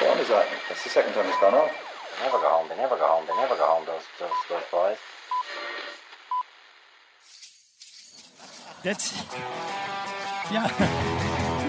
[0.00, 0.46] Time is that?
[0.68, 1.70] That's the second time it's gone off.
[2.16, 2.68] They never go home.
[2.68, 3.24] They never go home.
[3.28, 3.84] They never go home.
[3.84, 4.96] Those those those boys.
[8.82, 9.12] That's
[10.50, 10.68] yeah.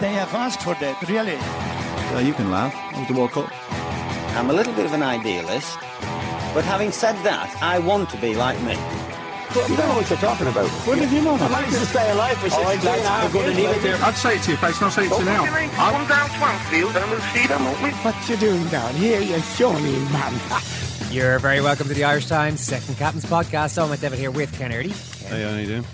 [0.01, 1.37] They have asked for that, really.
[1.37, 2.73] Uh, you can laugh.
[2.91, 3.51] It was the World Cup.
[4.35, 5.77] I'm a little bit of an idealist,
[6.55, 8.59] but having said that, I want to be like
[9.55, 9.61] me.
[9.69, 10.67] You don't know what you're talking about.
[10.87, 11.35] What did you know?
[11.35, 13.05] I managed to stay alive for 16 hours.
[13.05, 13.95] I'm going to leave it there.
[14.03, 15.45] I'd say it to your face, and I'll say it to you now.
[15.45, 17.89] Come down Swansfield and we'll see them, won't we?
[17.89, 20.33] What you doing down here, you shawny man?
[21.11, 23.81] You're very welcome to the Irish Times Second Captain's Podcast.
[23.81, 24.89] I'm with David here with Ken Early.
[24.89, 25.85] Hey, how you doing?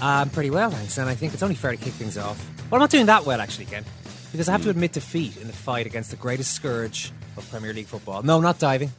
[0.00, 0.98] Um, pretty well, thanks.
[0.98, 2.38] And I think it's only fair to kick things off.
[2.70, 3.84] Well, I'm not doing that well, actually, Ken.
[4.30, 7.72] Because I have to admit defeat in the fight against the greatest scourge of Premier
[7.72, 8.22] League football.
[8.22, 8.92] No, not diving,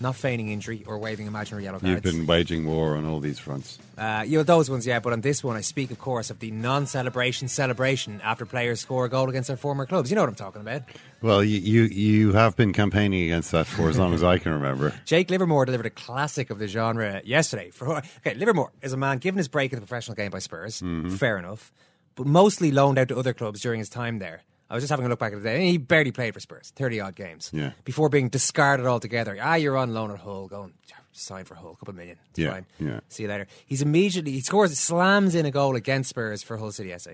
[0.00, 1.92] not feigning injury or waving imaginary yellow cards.
[1.92, 3.78] You've been waging war on all these fronts.
[3.96, 6.38] Uh, you know, those ones, yeah, but on this one, I speak, of course, of
[6.38, 10.10] the non celebration celebration after players score a goal against their former clubs.
[10.10, 10.82] You know what I'm talking about.
[11.20, 14.52] Well, you, you you have been campaigning against that for as long as I can
[14.52, 14.94] remember.
[15.04, 17.70] Jake Livermore delivered a classic of the genre yesterday.
[17.70, 20.82] For okay, Livermore is a man given his break in the professional game by Spurs.
[21.16, 21.72] Fair enough,
[22.14, 24.42] but mostly loaned out to other clubs during his time there.
[24.70, 25.54] I was just having a look back at the day.
[25.56, 27.50] and He barely played for Spurs, thirty odd games.
[27.52, 27.72] Yeah.
[27.84, 29.36] Before being discarded altogether.
[29.40, 30.46] Ah, you're on loan at Hull.
[30.48, 30.74] Go and
[31.12, 32.18] sign for Hull, a couple of million.
[32.30, 32.66] It's Yeah, fine.
[32.78, 33.00] yeah.
[33.08, 33.46] See you later.
[33.66, 37.12] He's immediately he scores, slams in a goal against Spurs for Hull City SA.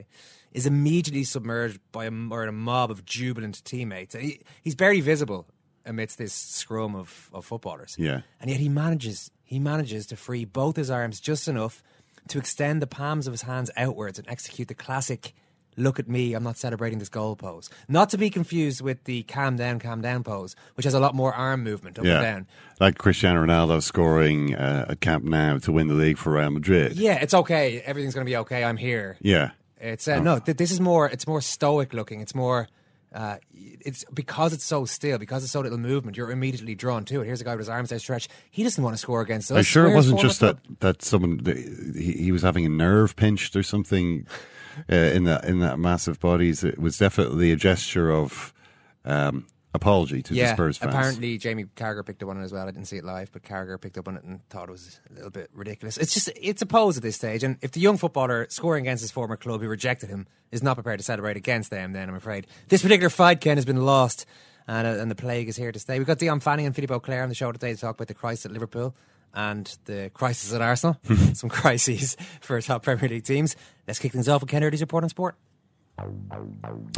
[0.52, 4.14] Is immediately submerged by a, or a mob of jubilant teammates.
[4.14, 5.46] He, he's barely visible
[5.84, 7.96] amidst this scrum of, of footballers.
[7.98, 8.20] Yeah.
[8.40, 11.82] And yet he manages he manages to free both his arms just enough
[12.28, 15.34] to extend the palms of his hands outwards and execute the classic
[15.76, 17.70] look at me, I'm not celebrating this goal pose.
[17.88, 21.14] Not to be confused with the calm down, calm down pose, which has a lot
[21.14, 22.46] more arm movement up and Yeah, down.
[22.80, 26.96] like Cristiano Ronaldo scoring uh, at Camp Nou to win the league for Real Madrid.
[26.96, 27.80] Yeah, it's okay.
[27.80, 28.64] Everything's going to be okay.
[28.64, 29.16] I'm here.
[29.20, 29.50] Yeah.
[29.80, 30.38] It's uh, no.
[30.38, 31.08] Th- this is more.
[31.10, 32.20] It's more stoic looking.
[32.20, 32.68] It's more.
[33.12, 36.16] Uh, it's because it's so still, because it's so little movement.
[36.16, 37.26] You're immediately drawn to it.
[37.26, 38.30] Here's a guy with his arms outstretched.
[38.50, 39.58] He doesn't want to score against us.
[39.58, 41.40] You sure it wasn't just that, that someone
[41.94, 44.26] he, he was having a nerve pinched or something
[44.90, 46.64] uh, in that in that massive bodies?
[46.64, 48.52] It was definitely a gesture of
[49.04, 50.94] um, apology to the Spurs fans.
[50.94, 52.62] apparently Jamie Carragher picked up on it as well.
[52.62, 55.00] I didn't see it live, but Carragher picked up on it and thought it was
[55.10, 55.98] a little bit ridiculous.
[55.98, 59.02] It's just it's a pose at this stage, and if the young footballer scoring against
[59.02, 62.14] his former club who rejected him is not prepared to celebrate against them, then I'm
[62.14, 64.26] afraid this particular fight, Ken, has been lost,
[64.68, 65.98] and uh, and the plague is here to stay.
[65.98, 68.14] We've got Dion Fanning and Philippe Auclair on the show today to talk about the
[68.14, 68.94] crisis at Liverpool.
[69.34, 70.96] And the crisis at Arsenal,
[71.34, 73.56] some crises for top Premier League teams.
[73.86, 75.34] Let's kick things off with Ken report on sport.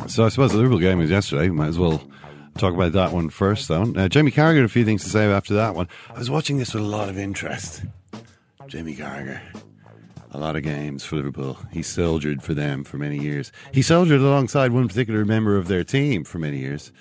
[0.07, 1.49] So I suppose the Liverpool game was yesterday.
[1.49, 2.03] Might as well
[2.59, 3.83] talk about that one first, though.
[3.83, 5.89] Uh, Jamie Carragher had a few things to say after that one.
[6.15, 7.85] I was watching this with a lot of interest.
[8.67, 9.41] Jamie Carragher.
[10.33, 11.59] A lot of games for Liverpool.
[11.73, 13.53] He soldiered for them for many years.
[13.73, 16.93] He soldiered alongside one particular member of their team for many years.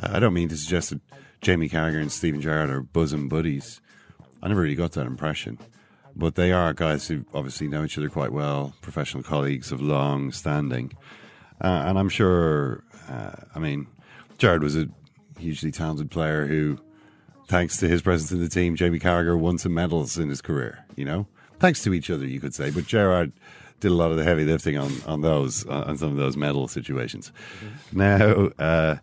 [0.00, 1.00] Uh, I don't mean to suggest that
[1.40, 3.80] Jamie Carragher and Steven Gerrard are bosom buddies.
[4.42, 5.58] I never really got that impression.
[6.16, 10.32] But they are guys who obviously know each other quite well, professional colleagues of long
[10.32, 10.92] standing.
[11.60, 13.86] Uh, and I'm sure, uh, I mean,
[14.38, 14.88] Gerrard was a
[15.38, 16.78] hugely talented player who,
[17.46, 20.84] thanks to his presence in the team, Jamie Carragher won some medals in his career,
[20.96, 21.26] you know?
[21.60, 22.70] Thanks to each other, you could say.
[22.70, 23.32] But Gerrard
[23.80, 26.36] did a lot of the heavy lifting on, on those, uh, on some of those
[26.36, 27.32] medal situations.
[27.92, 28.96] Now, uh,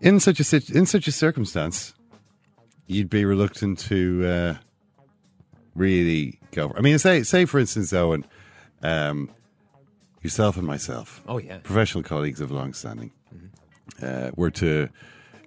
[0.00, 1.94] in such a in such a circumstance,
[2.86, 4.54] you'd be reluctant to uh,
[5.74, 6.68] really go.
[6.68, 8.24] For, I mean, say say for instance, Eoin,
[8.82, 9.30] um,
[10.22, 11.58] yourself and myself, Oh, yeah.
[11.58, 13.12] professional colleagues of long standing,
[14.02, 14.88] uh, were to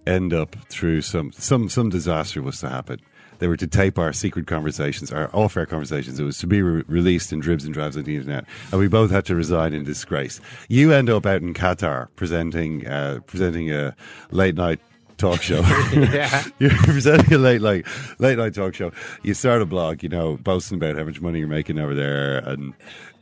[0.06, 3.00] end up through some some some disaster was to happen.
[3.40, 6.20] They were to tape our secret conversations, our off-air conversations.
[6.20, 8.88] It was to be re- released in dribs and drabs on the internet, and we
[8.88, 10.42] both had to resign in disgrace.
[10.70, 13.96] You end up out in Qatar presenting uh, presenting a
[14.32, 14.80] late night
[15.18, 15.62] talk show.
[15.94, 16.44] Yeah.
[16.60, 17.86] You're presenting a late night
[18.20, 18.92] late night talk show.
[19.24, 22.38] You start a blog, you know, boasting about how much money you're making over there
[22.38, 22.74] and,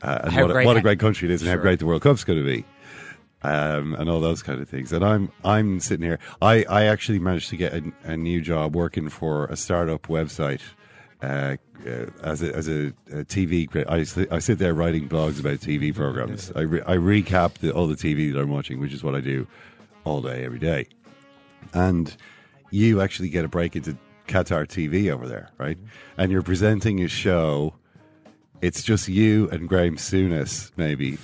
[0.01, 1.85] uh, and what, a, great- what a great country it is and how great the
[1.85, 2.65] World Cup's going to be.
[3.43, 4.91] Um, and all those kind of things.
[4.91, 6.17] And I'm I'm sitting here.
[6.41, 10.61] I, I actually managed to get a, a new job working for a startup website
[11.21, 13.85] uh, uh, as a as a, a TV.
[13.87, 16.51] I, sit- I sit there writing blogs about TV programs.
[16.55, 19.21] I re, I recap the, all the TV that I'm watching, which is what I
[19.21, 19.45] do
[20.05, 20.87] all day every day
[21.75, 22.15] and
[22.71, 23.95] you actually get a break into
[24.27, 25.77] Qatar TV over there, right?
[26.17, 27.75] And you're presenting a show.
[28.61, 31.17] It's just you and Graham Souness, maybe.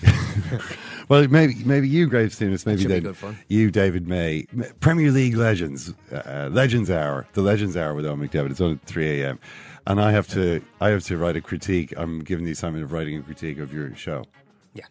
[1.10, 3.16] well, maybe maybe you, Graham Souness, maybe then
[3.48, 4.46] you, David May,
[4.82, 8.52] Premier League legends, uh, Legends Hour, the Legends Hour with Eoin McDevitt.
[8.52, 9.40] It's on at three a.m.
[9.88, 11.94] And I have to I have to write a critique.
[11.98, 14.26] I'm given the assignment of writing a critique of your show.
[14.74, 14.86] Yeah.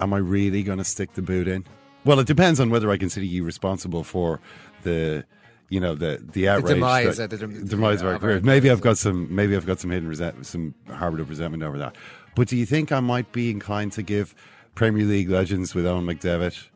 [0.00, 1.64] Am I really going to stick the boot in?
[2.08, 4.40] Well, it depends on whether I consider you responsible for
[4.82, 5.26] the,
[5.68, 8.40] you know, the the outrage, demise, that- uh, the dem- demise of our career.
[8.42, 11.76] Maybe I've got some, maybe I've got some hidden resent, some harbored of resentment over
[11.76, 11.96] that.
[12.34, 14.34] But do you think I might be inclined to give
[14.74, 16.68] Premier League legends with Eoin McDevitt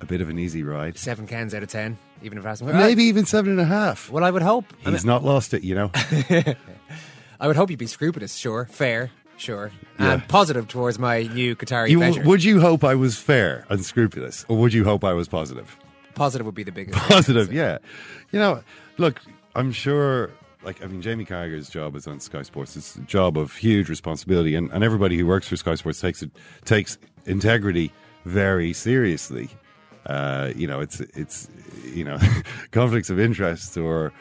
[0.00, 0.98] a bit of an easy ride?
[0.98, 2.74] Seven cans out of ten, even if I hasn't.
[2.74, 4.10] Maybe even seven and a half.
[4.10, 4.64] Well, I would hope.
[4.84, 5.92] I, He's mean, not lost it, you know.
[7.40, 8.34] I would hope you'd be scrupulous.
[8.34, 10.12] Sure, fair, sure, Yeah.
[10.14, 12.22] and positive towards my new Qatari You, venture.
[12.22, 15.76] would you hope I was fair and scrupulous, or would you hope I was positive?
[16.14, 16.98] positive would be the biggest.
[17.08, 17.78] positive, yeah.
[18.32, 18.62] You know,
[18.98, 19.20] look,
[19.54, 20.30] I'm sure.
[20.62, 22.76] Like, I mean, Jamie Carragher's job is on Sky Sports.
[22.76, 26.22] It's a job of huge responsibility, and, and everybody who works for Sky Sports takes
[26.22, 26.30] it
[26.66, 27.90] takes integrity
[28.26, 29.48] very seriously.
[30.04, 31.48] Uh, you know, it's it's
[31.84, 32.18] you know
[32.72, 34.12] conflicts of interest or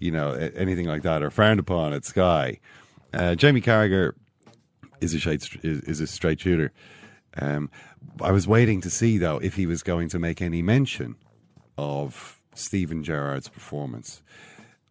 [0.00, 2.58] you know anything like that are frowned upon at Sky.
[3.12, 4.14] Uh, Jamie Carragher
[5.04, 6.72] is a straight, is, is a straight shooter.
[7.40, 7.70] Um,
[8.20, 11.16] I was waiting to see though if he was going to make any mention
[11.76, 14.22] of Steven Gerrard's performance.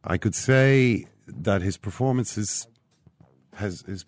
[0.03, 2.67] I could say that his performance is,
[3.55, 4.05] has his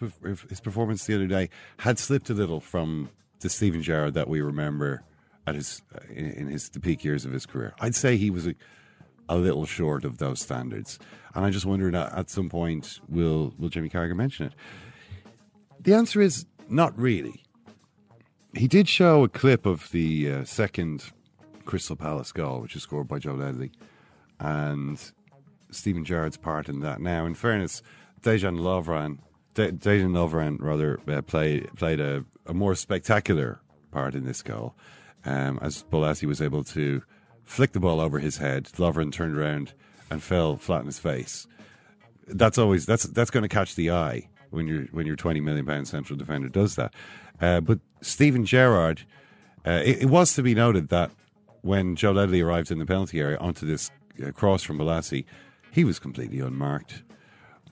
[0.50, 1.50] his performance the other day
[1.80, 3.10] had slipped a little from
[3.40, 5.04] the Steven Gerrard that we remember
[5.48, 7.74] at his uh, in, his the peak years of his career.
[7.80, 8.56] I'd say he was a,
[9.30, 11.00] a little short of those standards,
[11.34, 14.54] and I just wondered at, at some point will will Jimmy Carragher mention it?
[15.86, 17.44] The answer is not really.
[18.56, 21.04] He did show a clip of the uh, second
[21.66, 23.72] Crystal Palace goal, which was scored by Joe Ledley,
[24.40, 25.00] and
[25.70, 27.02] Steven Gerrard's part in that.
[27.02, 27.84] Now, in fairness,
[28.22, 29.20] Dejan Lovren,
[29.54, 33.62] De- Dejan Lovren rather uh, played played a, a more spectacular
[33.92, 34.74] part in this goal,
[35.24, 37.04] um, as Bolasie was able to
[37.44, 38.64] flick the ball over his head.
[38.78, 39.74] Lovren turned around
[40.10, 41.46] and fell flat on his face.
[42.28, 45.66] That's always that's that's going to catch the eye when your when your twenty million
[45.66, 46.94] pound central defender does that.
[47.42, 49.02] Uh, but Steven Gerrard,
[49.66, 51.12] uh, it, it was to be noted that
[51.62, 53.92] when Joe Ledley arrived in the penalty area onto this
[54.26, 55.26] uh, cross from Bolasie,
[55.72, 57.04] he was completely unmarked.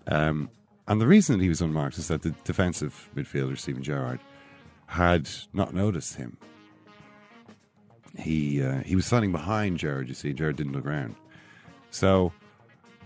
[0.08, 0.50] Um,
[0.88, 4.20] and the reason that he was unmarked is that the defensive midfielder, Stephen Gerrard,
[4.88, 6.38] had not noticed him.
[8.18, 11.16] He uh, he was standing behind Gerrard, you see, Gerrard didn't look around.
[11.90, 12.34] So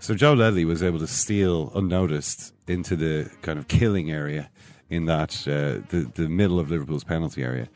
[0.00, 4.50] so Joe Ledley was able to steal unnoticed into the kind of killing area
[4.90, 7.68] in that uh, the the middle of Liverpool's penalty area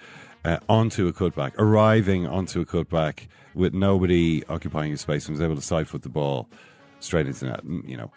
[0.45, 5.45] uh, onto a cutback, arriving onto a cutback with nobody occupying his space, and was
[5.45, 6.49] able to side foot the ball
[7.00, 7.64] straight into that.
[7.64, 8.11] You know,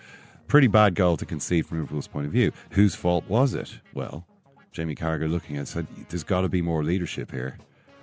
[0.47, 2.51] pretty bad goal to concede from Liverpool's point of view.
[2.71, 3.79] Whose fault was it?
[3.93, 4.25] Well,
[4.71, 7.57] Jamie Carragher looking at it said, "There's got to be more leadership here,"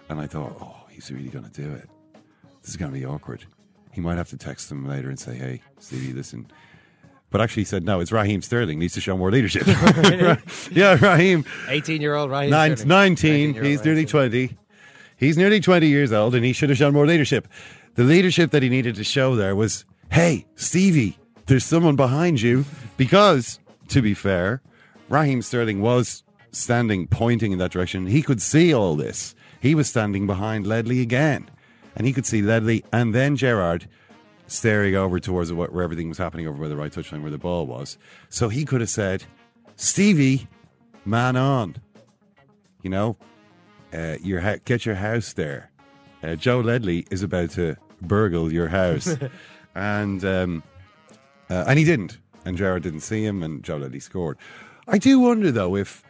[0.09, 1.89] and I thought, "Oh, he's really going to do it.
[2.61, 3.45] This is going to be awkward."
[3.93, 6.51] He might have to text them later and say, "Hey, Stevie, listen."
[7.31, 9.67] But actually, he said, "No, it's Raheem Sterling needs to show more leadership."
[10.71, 12.51] yeah, Raheem, Eighteen-year-old Ryan.
[12.51, 14.57] Nine, 19, he's Ryan nearly 20.
[15.23, 17.47] He's nearly 20 years old and he should have shown more leadership.
[17.95, 22.65] The leadership that he needed to show there was, hey, Stevie, there's someone behind you.
[22.97, 24.63] Because, to be fair,
[25.09, 28.07] Raheem Sterling was standing pointing in that direction.
[28.07, 29.37] He could see all this.
[29.61, 31.49] He was standing behind Ledley again.
[31.97, 33.89] And he could see Ledley and then Gerrard
[34.47, 37.67] staring over towards where everything was happening over by the right touchline where the ball
[37.67, 37.99] was.
[38.29, 39.25] So he could have said,
[39.77, 40.47] Stevie,
[41.05, 41.77] man on.
[42.83, 43.17] You know,
[43.93, 45.71] uh, your ha- get your house there.
[46.23, 49.17] Uh, Joe Ledley is about to burgle your house,
[49.75, 50.63] and um,
[51.49, 54.37] uh, and he didn't, and Gerrard didn't see him, and Joe Ledley scored.
[54.89, 56.03] I do wonder though if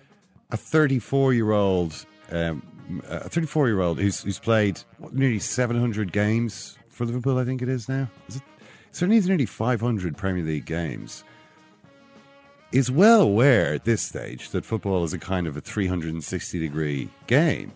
[0.50, 2.62] a 34 year old, um,
[3.08, 4.80] Uh, a 34 year old who's who's played
[5.12, 8.08] nearly 700 games for Liverpool, I think it is now.
[8.28, 8.42] Is it?
[8.92, 11.24] certainly he's nearly 500 Premier League games,
[12.70, 17.08] is well aware at this stage that football is a kind of a 360 degree
[17.26, 17.72] game.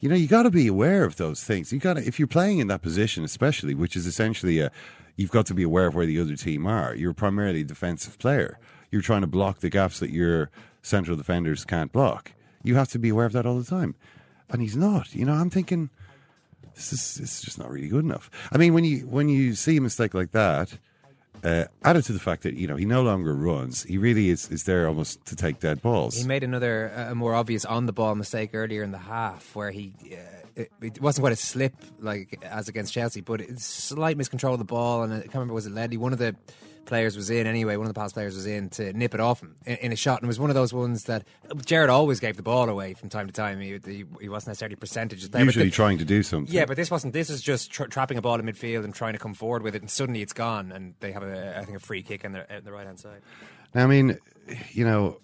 [0.00, 1.72] You know, you got to be aware of those things.
[1.72, 4.70] You got to, if you're playing in that position, especially, which is essentially a,
[5.16, 6.94] you've got to be aware of where the other team are.
[6.94, 8.60] You're primarily a defensive player.
[8.92, 10.50] You're trying to block the gaps that your
[10.82, 12.32] central defenders can't block.
[12.62, 13.96] You have to be aware of that all the time.
[14.50, 15.14] And he's not.
[15.14, 15.90] You know, I'm thinking
[16.74, 18.30] this is is just not really good enough.
[18.52, 20.78] I mean, when you when you see a mistake like that,
[21.44, 24.50] uh, added to the fact that you know he no longer runs, he really is
[24.50, 26.16] is there almost to take dead balls.
[26.16, 29.70] He made another uh, more obvious on the ball mistake earlier in the half where
[29.70, 29.92] he.
[30.12, 30.16] Uh,
[30.56, 34.58] it, it, wasn't quite a slip like as against Chelsea, but it's slight miscontrol of
[34.58, 35.96] the ball, and I can't remember was it Ledley.
[35.96, 36.34] One of the
[36.88, 37.76] players was in anyway.
[37.76, 39.96] One of the past players was in to nip it off him in, in, a
[39.96, 41.24] shot, and it was one of those ones that
[41.64, 43.60] Gerrard always gave the ball away from time to time.
[43.60, 46.52] He, he, he wasn't necessarily percentages there, usually the, trying to do something.
[46.52, 47.12] Yeah, but this wasn't.
[47.12, 49.74] This is just tra- trapping a ball in midfield and trying to come forward with
[49.76, 52.32] it, and suddenly it's gone, and they have a I think a free kick on
[52.32, 53.20] the, the right hand side.
[53.74, 54.18] Now, I mean,
[54.70, 55.20] you know,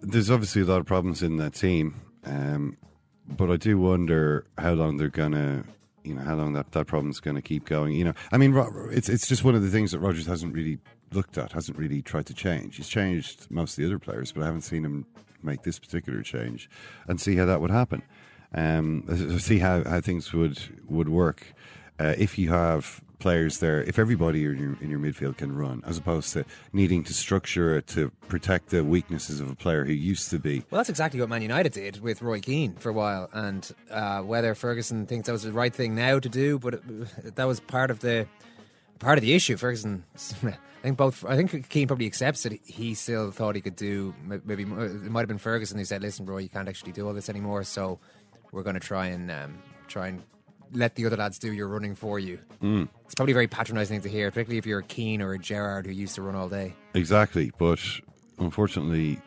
[0.00, 2.00] there's obviously a lot of problems in that team.
[2.24, 2.78] Um,
[3.26, 5.64] but I do wonder how long they're gonna,
[6.04, 7.94] you know, how long that that problem's gonna keep going.
[7.94, 8.54] You know, I mean,
[8.90, 10.78] it's it's just one of the things that Rodgers hasn't really
[11.12, 12.76] looked at, hasn't really tried to change.
[12.76, 15.06] He's changed most of the other players, but I haven't seen him
[15.42, 16.68] make this particular change
[17.08, 18.02] and see how that would happen.
[18.54, 20.58] Um, see how, how things would
[20.88, 21.54] would work
[21.98, 25.82] uh, if you have players there, if everybody in your, in your midfield can run,
[25.86, 29.94] as opposed to needing to structure it to protect the weaknesses of a player who
[29.94, 30.62] used to be.
[30.70, 34.20] Well, that's exactly what Man United did with Roy Keane for a while, and uh,
[34.20, 37.60] whether Ferguson thinks that was the right thing now to do, but it, that was
[37.60, 38.28] part of the
[38.98, 39.56] part of the issue.
[39.56, 40.04] Ferguson,
[40.44, 41.24] I think both.
[41.24, 44.14] I think Keane probably accepts that he still thought he could do.
[44.22, 47.14] Maybe it might have been Ferguson who said, "Listen, Roy, you can't actually do all
[47.14, 47.98] this anymore." So
[48.52, 49.54] we're going to try and um,
[49.88, 50.22] try and
[50.72, 52.38] let the other lads do your running for you.
[52.62, 52.88] Mm.
[53.04, 55.92] It's probably very patronising to hear, particularly if you're a Keane or a Gerrard who
[55.92, 56.74] used to run all day.
[56.94, 57.80] Exactly, but
[58.38, 59.20] unfortunately,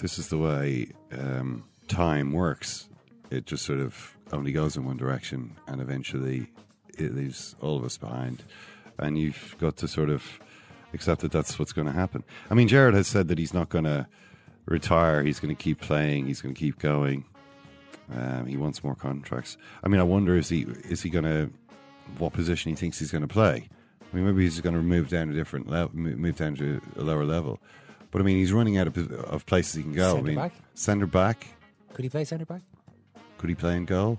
[0.00, 2.88] this is the way um, time works.
[3.30, 6.50] It just sort of only goes in one direction, and eventually
[6.96, 8.42] it leaves all of us behind.
[8.98, 10.24] And you've got to sort of
[10.92, 12.24] accept that that's what's going to happen.
[12.50, 14.06] I mean, Gerrard has said that he's not going to
[14.66, 15.22] retire.
[15.22, 16.26] He's going to keep playing.
[16.26, 17.24] He's going to keep going.
[18.14, 19.56] Um, he wants more contracts.
[19.84, 21.50] I mean, I wonder is he is he going to
[22.18, 23.68] what position he thinks he's going to play.
[24.00, 27.02] I mean, maybe he's going to move down a different level, move down to a
[27.02, 27.60] lower level.
[28.10, 30.14] But I mean, he's running out of, of places he can go.
[30.14, 30.52] Centre I mean, back?
[30.74, 31.46] centre back.
[31.92, 32.62] Could he play centre back?
[33.36, 34.18] Could he play in goal?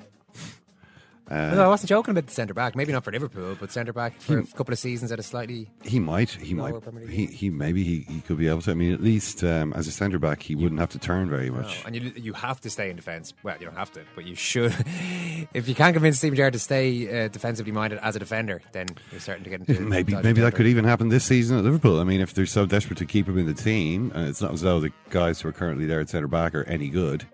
[1.29, 2.75] Uh, no, I wasn't joking about the centre back.
[2.75, 5.23] Maybe not for Liverpool, but centre back for he, a couple of seasons at a
[5.23, 5.69] slightly.
[5.83, 6.31] He might.
[6.31, 6.73] He might.
[7.07, 8.71] He, he maybe he, he could be able to.
[8.71, 11.29] I mean, at least um, as a centre back, he you, wouldn't have to turn
[11.29, 11.81] very much.
[11.81, 13.33] No, and you you have to stay in defence.
[13.43, 14.73] Well, you don't have to, but you should.
[15.53, 18.87] if you can't convince Steven Gerrard to stay uh, defensively minded as a defender, then
[19.11, 21.99] you're starting to get into maybe maybe that could even happen this season at Liverpool.
[21.99, 24.53] I mean, if they're so desperate to keep him in the team, and it's not
[24.53, 27.27] as though the guys who are currently there at centre back are any good.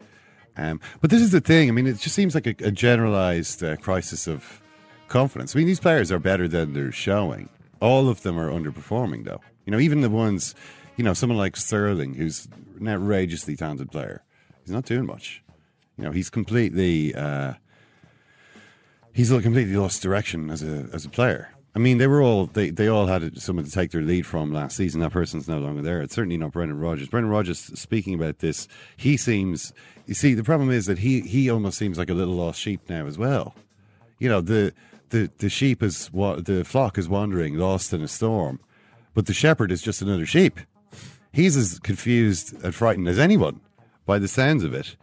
[0.57, 1.69] Um, but this is the thing.
[1.69, 4.61] I mean, it just seems like a, a generalised uh, crisis of
[5.07, 5.55] confidence.
[5.55, 7.49] I mean, these players are better than they're showing.
[7.81, 9.41] All of them are underperforming, though.
[9.65, 10.55] You know, even the ones,
[10.95, 12.47] you know, someone like Sterling, who's
[12.79, 14.23] an outrageously talented player,
[14.63, 15.43] he's not doing much.
[15.97, 17.53] You know, he's completely, uh,
[19.13, 21.49] he's completely lost direction as a as a player.
[21.75, 24.53] I mean, they were all they, they all had someone to take their lead from
[24.53, 25.01] last season.
[25.01, 26.01] That person's no longer there.
[26.01, 27.09] It's certainly not Brendan Rodgers.
[27.09, 29.73] Brendan Rodgers speaking about this, he seems.
[30.05, 32.81] You see, the problem is that he he almost seems like a little lost sheep
[32.89, 33.55] now as well.
[34.19, 34.73] You know, the
[35.09, 38.59] the the sheep is what the flock is wandering, lost in a storm,
[39.13, 40.59] but the shepherd is just another sheep.
[41.31, 43.59] He's as confused and frightened as anyone
[44.05, 44.95] by the sounds of it.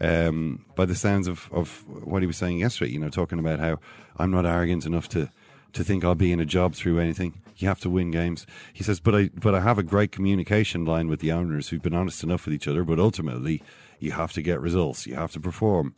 [0.00, 3.60] Um, by the sounds of, of what he was saying yesterday, you know, talking about
[3.60, 3.78] how
[4.16, 5.30] I'm not arrogant enough to
[5.72, 7.40] to think I'll be in a job through anything.
[7.56, 8.46] You have to win games.
[8.72, 11.82] He says, but I but I have a great communication line with the owners who've
[11.82, 12.84] been honest enough with each other.
[12.84, 13.62] But ultimately,
[14.02, 15.06] you have to get results.
[15.06, 15.94] You have to perform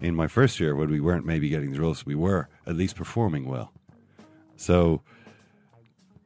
[0.00, 2.96] in my first year when we weren't maybe getting the results, we were at least
[2.96, 3.72] performing well.
[4.56, 5.02] So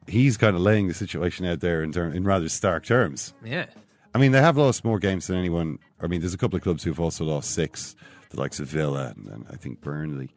[0.06, 3.34] he's kind of laying the situation out there in, in rather stark terms.
[3.44, 3.66] Yeah.
[4.14, 5.78] I mean, they have lost more games than anyone.
[6.00, 7.94] I mean, there's a couple of clubs who've also lost six,
[8.30, 10.30] the likes of Villa and, and I think Burnley.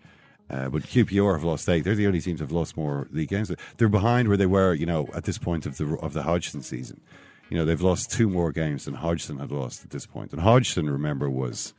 [0.50, 1.84] Uh, but QPR have lost eight.
[1.84, 3.52] They're the only teams who've lost more league games.
[3.78, 6.62] They're behind where they were, you know, at this point of the of the Hodgson
[6.62, 7.02] season.
[7.50, 10.32] You know, they've lost two more games than Hodgson had lost at this point.
[10.32, 11.74] And Hodgson, remember, was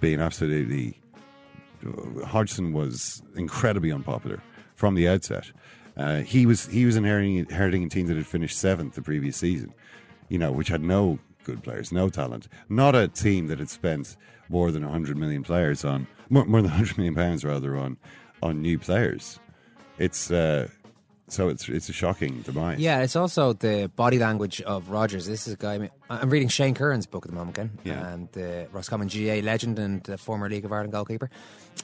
[0.00, 1.00] being absolutely.
[2.26, 4.42] Hodgson was incredibly unpopular
[4.74, 5.50] from the outset.
[5.96, 9.36] Uh, he was he was inheriting inheriting a team that had finished seventh the previous
[9.36, 9.74] season,
[10.28, 14.16] you know, which had no good players, no talent, not a team that had spent
[14.48, 17.96] more than hundred million players on more, more than hundred million pounds rather on
[18.42, 19.38] on new players.
[19.98, 20.68] It's uh,
[21.30, 22.78] so it's it's a shocking demise.
[22.78, 25.26] Yeah, it's also the body language of Rodgers.
[25.26, 25.74] This is a guy.
[25.74, 27.70] I mean, I'm reading Shane Curran's book at the moment, Ken.
[27.84, 28.12] Yeah.
[28.12, 31.30] And the Roscommon GAA legend and the former League of Ireland goalkeeper.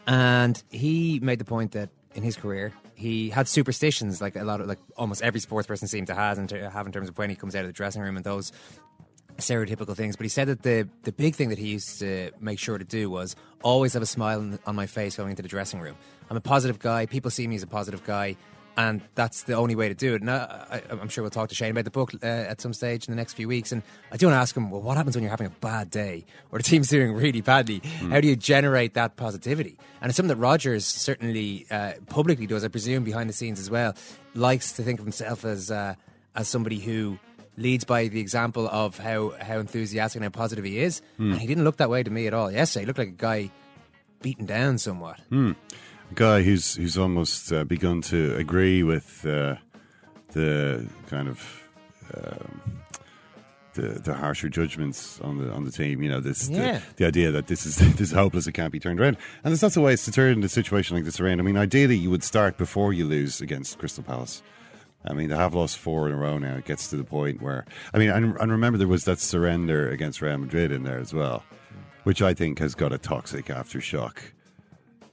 [0.06, 4.60] And he made the point that in his career, he had superstitions like a lot
[4.60, 7.16] of, like almost every sports person seemed to have in, ter- have in terms of
[7.18, 8.52] when he comes out of the dressing room and those
[9.36, 10.16] stereotypical things.
[10.16, 12.84] But he said that the, the big thing that he used to make sure to
[12.84, 15.94] do was always have a smile on my face going into the dressing room.
[16.30, 17.06] I'm a positive guy.
[17.06, 18.36] People see me as a positive guy.
[18.76, 20.20] And that's the only way to do it.
[20.20, 23.08] And I, I'm sure we'll talk to Shane about the book uh, at some stage
[23.08, 23.72] in the next few weeks.
[23.72, 25.90] And I do want to ask him, well, what happens when you're having a bad
[25.90, 27.80] day or the team's doing really badly?
[28.10, 29.78] How do you generate that positivity?
[30.02, 33.70] And it's something that Rodgers certainly uh, publicly does, I presume, behind the scenes as
[33.70, 33.94] well.
[34.34, 35.94] Likes to think of himself as uh,
[36.34, 37.18] as somebody who
[37.56, 41.00] leads by the example of how, how enthusiastic and how positive he is.
[41.32, 42.82] And he didn't look that way to me at all yesterday.
[42.82, 43.50] He looked like a guy
[44.20, 45.18] beaten down somewhat.
[46.10, 49.56] A guy who's who's almost uh, begun to agree with uh,
[50.32, 51.62] the kind of
[52.14, 52.60] um,
[53.74, 56.02] the the harsher judgments on the on the team.
[56.02, 56.78] You know, this Yeah.
[56.78, 59.50] the, the idea that this is this is hopeless, it can't be turned around, and
[59.52, 61.40] there's lots of ways to turn a situation like this around.
[61.40, 64.42] I mean, ideally, you would start before you lose against Crystal Palace.
[65.08, 66.56] I mean, they have lost four in a row now.
[66.56, 69.88] It gets to the point where, I mean, and, and remember there was that surrender
[69.88, 71.44] against Real Madrid in there as well,
[72.02, 74.16] which I think has got a toxic aftershock.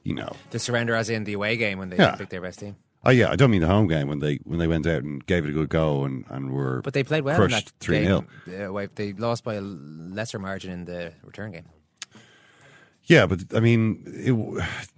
[0.04, 2.14] You know, The surrender, as in the away game when they Yeah.
[2.14, 2.76] picked their best team.
[3.06, 5.24] Oh yeah, I don't mean the home game when they when they went out and
[5.26, 7.72] gave it a good go and, and were But they played well crushed in that
[7.80, 8.26] three game.
[8.46, 11.64] 0 Uh, they lost by a lesser margin in the return game.
[13.06, 14.32] Yeah, but I mean, it,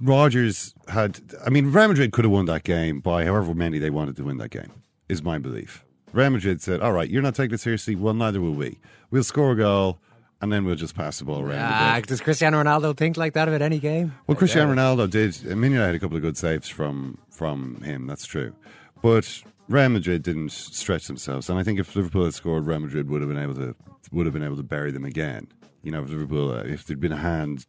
[0.01, 1.21] Rodgers had.
[1.45, 4.25] I mean, Real Madrid could have won that game by however many they wanted to
[4.25, 4.71] win that game.
[5.09, 5.85] Is my belief.
[6.13, 7.97] Real Madrid said, "All right, you're not taking it seriously.
[7.97, 8.79] Well, neither will we.
[9.11, 9.99] We'll score a goal."
[10.41, 11.61] And then we'll just pass the ball around.
[11.63, 14.15] Ah, does Cristiano Ronaldo think like that about any game?
[14.27, 15.51] Well, Cristiano Ronaldo did.
[15.51, 18.07] I mean, had a couple of good saves from from him.
[18.07, 18.55] That's true,
[19.01, 21.49] but Real Madrid didn't stretch themselves.
[21.49, 23.75] And I think if Liverpool had scored, Real Madrid would have been able to
[24.13, 25.49] would have been able to bury them again.
[25.83, 27.67] You know, if Liverpool, uh, if there'd been a hand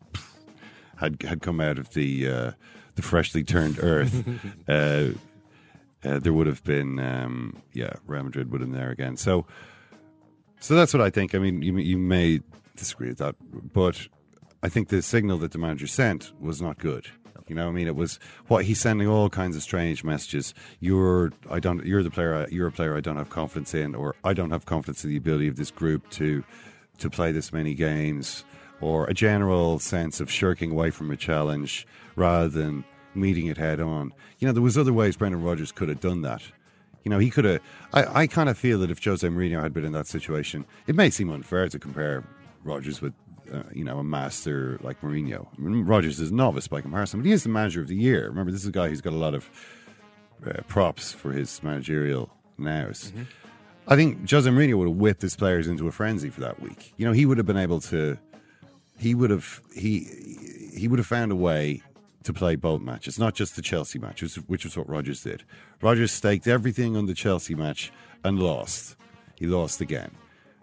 [0.97, 2.51] had had come out of the uh,
[2.95, 4.23] the freshly turned earth,
[4.67, 5.09] uh,
[6.03, 9.17] uh, there would have been um, yeah, Real Madrid would have been there again.
[9.17, 9.45] So,
[10.59, 11.33] so that's what I think.
[11.33, 12.41] I mean, you you may
[12.77, 13.35] disagree with that,
[13.73, 14.07] but
[14.63, 17.07] I think the signal that the manager sent was not good.
[17.47, 20.53] You know, I mean, it was what he's sending all kinds of strange messages.
[20.81, 22.45] You're, I don't, you're the player.
[22.51, 25.17] You're a player I don't have confidence in, or I don't have confidence in the
[25.17, 26.43] ability of this group to,
[26.97, 28.43] to play this many games,
[28.81, 31.87] or a general sense of shirking away from a challenge
[32.17, 32.83] rather than
[33.15, 34.13] meeting it head on.
[34.39, 36.41] You know, there was other ways Brendan Rodgers could have done that.
[37.03, 37.61] You know, he could have.
[37.93, 40.95] I, I kind of feel that if Jose Mourinho had been in that situation, it
[40.95, 42.25] may seem unfair to compare
[42.67, 43.13] Rodgers with,
[43.53, 45.47] uh, you know, a master like Mourinho.
[45.57, 47.95] I mean, Rodgers is a novice by comparison, but he is the manager of the
[47.95, 48.27] year.
[48.27, 49.49] Remember, this is a guy who's got a lot of
[50.45, 53.11] uh, props for his managerial nows.
[53.87, 56.93] I think Jose Mourinho would have whipped his players into a frenzy for that week.
[56.97, 58.17] You know, he would have been able to.
[58.99, 60.07] He would have he
[60.75, 61.81] he would have found a way
[62.23, 65.43] to play both matches, not just the Chelsea match, which, which was what Rodgers did.
[65.81, 67.91] Rodgers staked everything on the Chelsea match
[68.23, 68.97] and lost.
[69.35, 70.11] He lost again.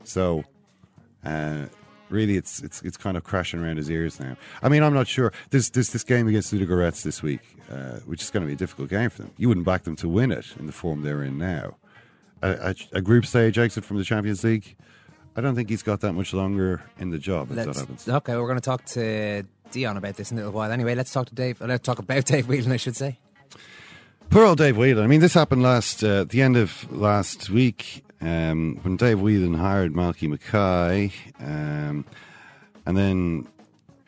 [0.02, 0.44] So,
[1.24, 1.66] uh,
[2.10, 4.36] really, it's it's it's kind of crashing around his ears now.
[4.62, 5.32] I mean, I'm not sure.
[5.50, 7.40] There's there's this game against Ludogorets this week,
[7.70, 9.32] uh, which is going to be a difficult game for them.
[9.36, 11.76] You wouldn't back them to win it in the form they're in now.
[12.42, 12.50] A,
[12.92, 14.76] a, a group stage exit from the Champions League.
[15.36, 18.08] I don't think he's got that much longer in the job if that Let's, happens.
[18.08, 20.70] okay, we're going to talk to Dion about this in a little while.
[20.70, 21.60] Anyway, let's talk to Dave.
[21.60, 23.18] uh, Let's talk about Dave Whelan, I should say.
[24.30, 25.02] Poor old Dave Whelan.
[25.04, 29.20] I mean, this happened last uh, at the end of last week um, when Dave
[29.20, 32.06] Whelan hired Malky Mackay, um,
[32.86, 33.46] and then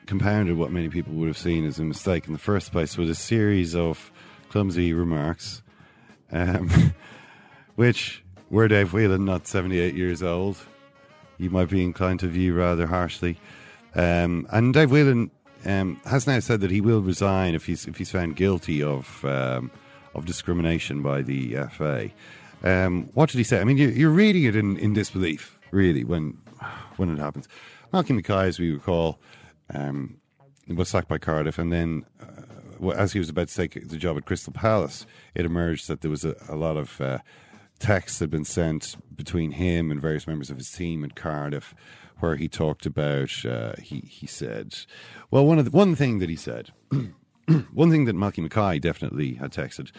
[0.06, 3.10] compounded what many people would have seen as a mistake in the first place with
[3.10, 4.10] a series of
[4.48, 5.62] clumsy remarks,
[6.32, 6.94] um,
[7.74, 10.56] which were Dave Whelan not seventy eight years old,
[11.36, 13.38] you might be inclined to view rather harshly.
[13.94, 15.30] Um, and Dave Whelan
[15.66, 19.22] um, has now said that he will resign if he's if he's found guilty of
[19.26, 19.70] um,
[20.14, 22.10] of discrimination by the FA.
[22.62, 23.60] Um, what did he say?
[23.60, 26.38] I mean, you, you're reading it in, in disbelief, really, when
[26.96, 27.48] when it happens.
[27.92, 29.20] Malcolm Mackay, as we recall,
[29.72, 30.16] um,
[30.68, 34.16] was sacked by Cardiff, and then uh, as he was about to take the job
[34.16, 37.18] at Crystal Palace, it emerged that there was a, a lot of uh,
[37.78, 41.74] texts had been sent between him and various members of his team at Cardiff,
[42.18, 43.44] where he talked about.
[43.44, 44.74] Uh, he he said,
[45.30, 46.70] well, one of the, one thing that he said,
[47.72, 49.90] one thing that Malky Mackay definitely had texted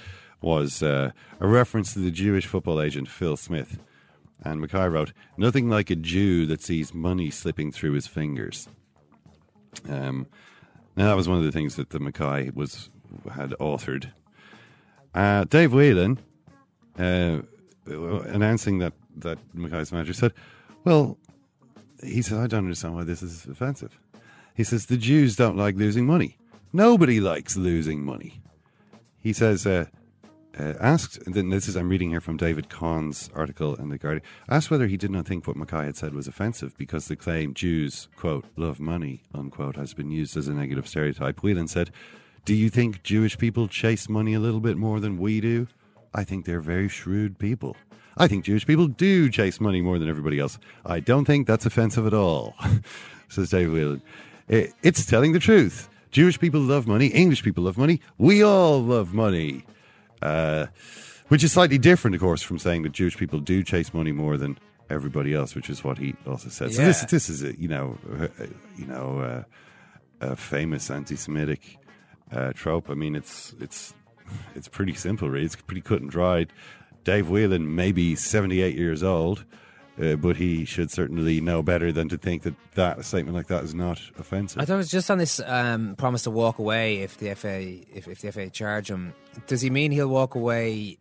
[0.41, 3.79] was uh, a reference to the Jewish football agent Phil Smith.
[4.43, 8.67] And Mackay wrote, "Nothing like a Jew that sees money slipping through his fingers."
[9.89, 10.27] Um,
[10.95, 12.89] now that was one of the things that the Mackay was
[13.31, 14.11] had authored.
[15.15, 16.19] Uh, Dave Whelan
[16.99, 17.39] uh,
[17.87, 20.33] announcing that that Mackay's manager said,
[20.83, 21.17] "Well,
[22.03, 23.97] he said I don't understand why this is offensive."
[24.53, 26.37] He says the Jews don't like losing money.
[26.73, 28.39] Nobody likes losing money.
[29.19, 29.65] He says.
[29.65, 29.85] Uh,
[30.59, 34.23] uh, asked, and this is I'm reading here from David Conn's article in the Guardian.
[34.49, 37.53] Asked whether he did not think what Mackay had said was offensive because the claim
[37.53, 41.43] Jews quote love money unquote has been used as a negative stereotype.
[41.43, 41.91] Whelan said,
[42.45, 45.67] "Do you think Jewish people chase money a little bit more than we do?
[46.13, 47.77] I think they're very shrewd people.
[48.17, 50.57] I think Jewish people do chase money more than everybody else.
[50.85, 52.55] I don't think that's offensive at all,"
[53.29, 54.01] says David Whelan.
[54.81, 55.89] It's telling the truth.
[56.09, 57.07] Jewish people love money.
[57.07, 58.01] English people love money.
[58.17, 59.65] We all love money.
[60.21, 60.67] Uh,
[61.27, 64.37] which is slightly different, of course, from saying that Jewish people do chase money more
[64.37, 64.57] than
[64.89, 66.73] everybody else, which is what he also said.
[66.73, 68.27] So this this is a, you know uh,
[68.77, 69.43] you know uh,
[70.21, 71.77] a famous anti-Semitic
[72.31, 72.89] uh, trope.
[72.89, 73.93] I mean, it's it's
[74.55, 75.45] it's pretty simple, really.
[75.45, 76.53] It's pretty cut and dried.
[77.03, 79.45] Dave Whelan may be seventy-eight years old.
[79.99, 83.63] Uh, but he should certainly know better than to think that that statement like that
[83.63, 84.61] is not offensive.
[84.61, 87.61] I thought it was just on this um, promise to walk away if the FA
[87.93, 89.15] if, if the FA charge him.
[89.47, 90.99] Does he mean he'll walk away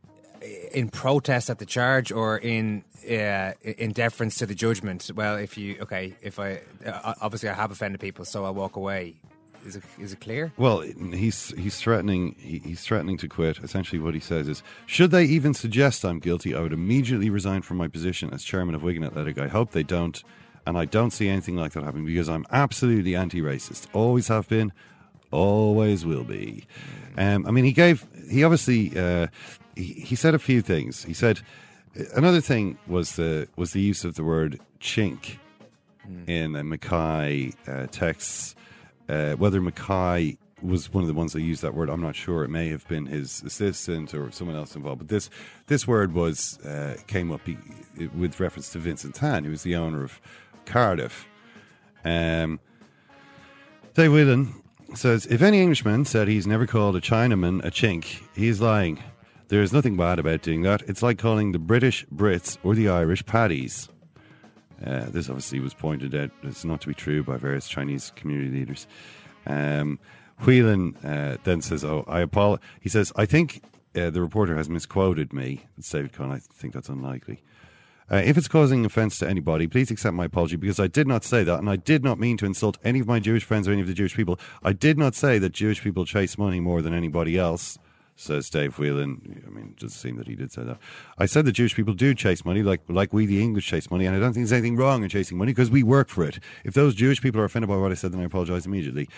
[0.72, 5.10] in protest at the charge or in uh, in deference to the judgment?
[5.14, 8.76] Well, if you okay, if I uh, obviously I have offended people, so I'll walk
[8.76, 9.16] away.
[9.66, 10.52] Is it is it clear?
[10.56, 13.58] Well, he's he's threatening he, he's threatening to quit.
[13.58, 17.62] Essentially, what he says is, should they even suggest I'm guilty, I would immediately resign
[17.62, 19.38] from my position as chairman of Wigan Athletic.
[19.38, 20.22] I hope they don't,
[20.66, 23.88] and I don't see anything like that happening because I'm absolutely anti-racist.
[23.92, 24.72] Always have been,
[25.32, 26.64] always will be.
[27.18, 29.26] Um, I mean, he gave he obviously uh,
[29.74, 31.02] he, he said a few things.
[31.02, 31.40] He said
[32.14, 35.38] another thing was the was the use of the word chink
[36.28, 38.54] in the Mackay uh, texts.
[39.08, 42.42] Uh, whether Mackay was one of the ones that used that word, I'm not sure.
[42.44, 44.98] It may have been his assistant or someone else involved.
[44.98, 45.30] But this
[45.66, 47.42] this word was uh, came up
[48.14, 50.20] with reference to Vincent Tan, who was the owner of
[50.64, 51.26] Cardiff.
[52.04, 52.60] Um,
[53.94, 54.54] Dave Whelan
[54.94, 59.02] says if any Englishman said he's never called a Chinaman a chink, he's lying.
[59.48, 60.82] There is nothing bad about doing that.
[60.82, 63.88] It's like calling the British Brits or the Irish paddies.
[64.84, 68.50] Uh, this obviously was pointed out as not to be true by various Chinese community
[68.50, 68.86] leaders.
[69.46, 69.98] Um,
[70.44, 73.62] Whelan uh, then says, "Oh, I apologize." He says, "I think
[73.94, 76.30] uh, the reporter has misquoted me." It's David Conn.
[76.30, 77.42] I think that's unlikely.
[78.10, 81.24] Uh, if it's causing offence to anybody, please accept my apology because I did not
[81.24, 83.72] say that, and I did not mean to insult any of my Jewish friends or
[83.72, 84.38] any of the Jewish people.
[84.62, 87.78] I did not say that Jewish people chase money more than anybody else.
[88.18, 89.44] Says Dave Whelan.
[89.46, 90.78] I mean, it does seem that he did say that.
[91.18, 94.06] I said that Jewish people do chase money, like like we the English chase money,
[94.06, 96.40] and I don't think there's anything wrong in chasing money because we work for it.
[96.64, 99.08] If those Jewish people are offended by what I said, then I apologise immediately.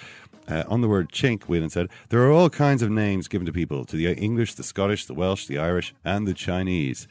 [0.48, 3.52] Uh, on the word chink, Whelan said, there are all kinds of names given to
[3.52, 7.06] people to the English, the Scottish, the Welsh, the Irish, and the Chinese.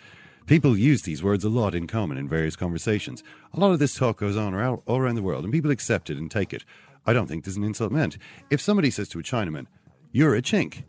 [0.47, 3.23] People use these words a lot in common in various conversations.
[3.53, 6.17] A lot of this talk goes on all around the world, and people accept it
[6.17, 6.65] and take it.
[7.05, 8.17] I don't think there's an insult meant.
[8.49, 9.67] If somebody says to a Chinaman,
[10.11, 10.83] You're a chink,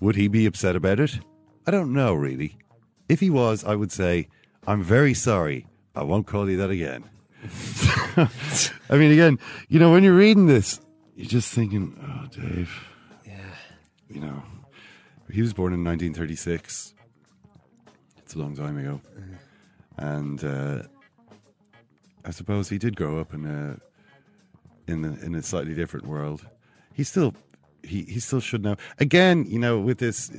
[0.00, 1.18] would he be upset about it?
[1.66, 2.56] I don't know, really.
[3.08, 4.28] If he was, I would say,
[4.66, 5.66] I'm very sorry.
[5.94, 7.04] I won't call you that again.
[8.90, 10.80] I mean, again, you know, when you're reading this,
[11.14, 12.72] you're just thinking, oh, Dave.
[13.24, 13.34] Yeah.
[14.08, 14.42] You know,
[15.30, 16.94] he was born in 1936.
[18.18, 19.00] It's a long time ago.
[19.98, 20.82] And uh,
[22.24, 23.80] I suppose he did grow up in a
[24.90, 26.46] in a, in a slightly different world.
[26.92, 27.34] He still
[27.86, 28.76] he, he still should know.
[28.98, 30.30] Again, you know, with this,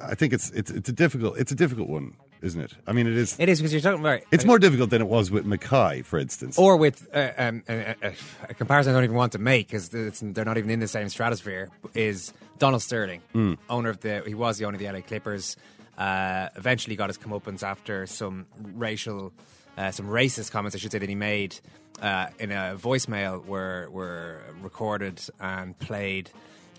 [0.00, 2.72] I think it's it's it's a difficult it's a difficult one, isn't it?
[2.86, 3.36] I mean, it is.
[3.38, 6.18] It is because you're talking about It's more difficult than it was with Mackay, for
[6.18, 6.58] instance.
[6.58, 8.12] or with uh, um, a, a,
[8.50, 11.08] a comparison I don't even want to make because they're not even in the same
[11.08, 11.70] stratosphere.
[11.94, 13.54] Is Donald Sterling, Hmm.
[13.70, 15.56] owner of the he was the owner of the LA Clippers.
[15.96, 19.32] Uh, eventually got his comeuppance after some racial,
[19.76, 21.60] uh, some racist comments, I should say, that he made
[22.00, 26.30] uh, in a voicemail were were recorded and played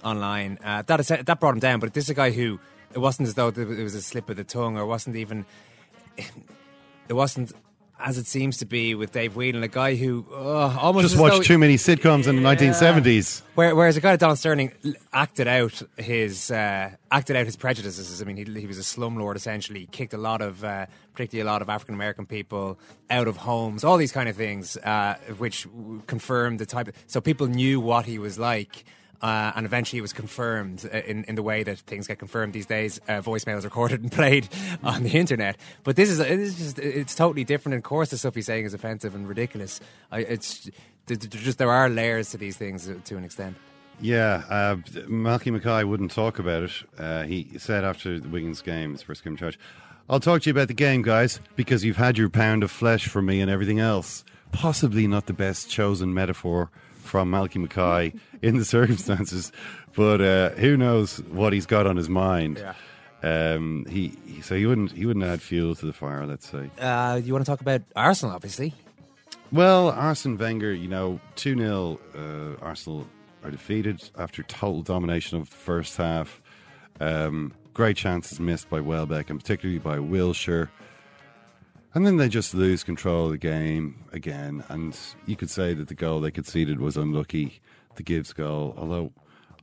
[0.04, 0.58] online.
[0.64, 1.80] Uh, that is, that brought him down.
[1.80, 2.60] But this is a guy who
[2.94, 5.46] it wasn't as though it was a slip of the tongue or wasn't even
[7.08, 7.54] it wasn't
[8.04, 11.38] as it seems to be with Dave Whelan, a guy who uh, almost just watched
[11.38, 13.42] though- too many sitcoms in the 1970s.
[13.56, 14.72] Whereas a guy like Donald Sterling
[15.14, 18.22] acted out his uh, acted out his prejudices.
[18.22, 19.82] I mean, he, he was a slumlord essentially.
[19.82, 23.38] He Kicked a lot of, uh, particularly a lot of African American people out of
[23.38, 23.84] homes.
[23.84, 25.68] All these kind of things, uh, which
[26.08, 26.88] confirmed the type.
[26.88, 28.84] Of, so people knew what he was like.
[29.22, 32.54] Uh, and eventually it was confirmed uh, in, in the way that things get confirmed
[32.54, 33.00] these days.
[33.08, 34.50] Uh, voicemails recorded and played
[34.84, 35.58] on the internet.
[35.84, 37.76] But this is it is just it's totally different.
[37.76, 39.80] And of course, the stuff he's saying is offensive and ridiculous.
[40.12, 40.70] I, it's
[41.08, 43.58] just there are layers to these things uh, to an extent.
[44.00, 44.76] Yeah, uh,
[45.08, 46.72] Malky Mackay wouldn't talk about it.
[46.98, 49.60] Uh, he said after the Wiggins game, his first game in charge,
[50.10, 53.08] I'll talk to you about the game, guys, because you've had your pound of flesh
[53.08, 54.26] from me and everything else.
[54.52, 59.52] Possibly not the best chosen metaphor from Malky Mackay in the circumstances,
[59.96, 62.58] but uh, who knows what he's got on his mind.
[62.58, 62.74] Yeah.
[63.24, 66.26] Um, he, he so he wouldn't he wouldn't add fuel to the fire.
[66.26, 66.72] Let's say.
[66.80, 68.74] Uh, you want to talk about Arsenal, obviously.
[69.52, 73.06] Well, Arsene Wenger, you know, 2 0 uh, Arsenal
[73.44, 76.42] are defeated after total domination of the first half.
[77.02, 80.70] Um, great chances missed by Welbeck and particularly by Wilshere.
[81.94, 84.64] And then they just lose control of the game again.
[84.70, 87.60] And you could say that the goal they conceded was unlucky,
[87.96, 89.12] the Gibbs goal, although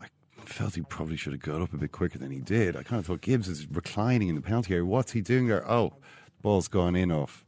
[0.01, 0.07] I
[0.45, 2.77] felt he probably should have got up a bit quicker than he did.
[2.77, 4.85] I kind of thought Gibbs is reclining in the penalty area.
[4.85, 5.69] What's he doing there?
[5.71, 5.95] Oh,
[6.37, 7.45] the ball's gone in off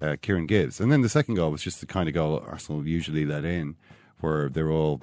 [0.00, 0.80] uh, Kieran Gibbs.
[0.80, 3.76] And then the second goal was just the kind of goal Arsenal usually let in,
[4.20, 5.02] where they're all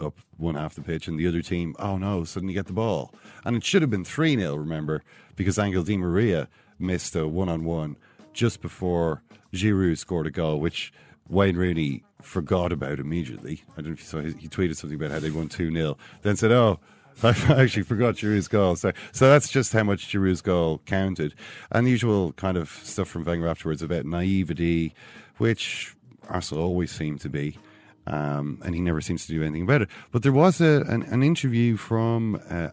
[0.00, 3.14] up one half the pitch and the other team, oh no, suddenly get the ball.
[3.44, 5.02] And it should have been 3 0, remember,
[5.36, 7.96] because Angel Di Maria missed a one on one
[8.32, 10.92] just before Giroud scored a goal, which
[11.28, 13.62] Wayne Rooney forgot about immediately.
[13.72, 15.96] I don't know if you saw, he tweeted something about how they won 2 0,
[16.22, 16.80] then said, oh,
[17.22, 17.30] I
[17.62, 18.76] actually forgot Giroud's goal.
[18.76, 21.34] So, so that's just how much Giroud's goal counted.
[21.70, 24.94] Unusual kind of stuff from Wenger afterwards about naivety,
[25.38, 25.94] which
[26.28, 27.58] Arsenal always seem to be.
[28.06, 29.88] Um, and he never seems to do anything about it.
[30.10, 32.40] But there was a, an, an interview from.
[32.48, 32.68] Uh,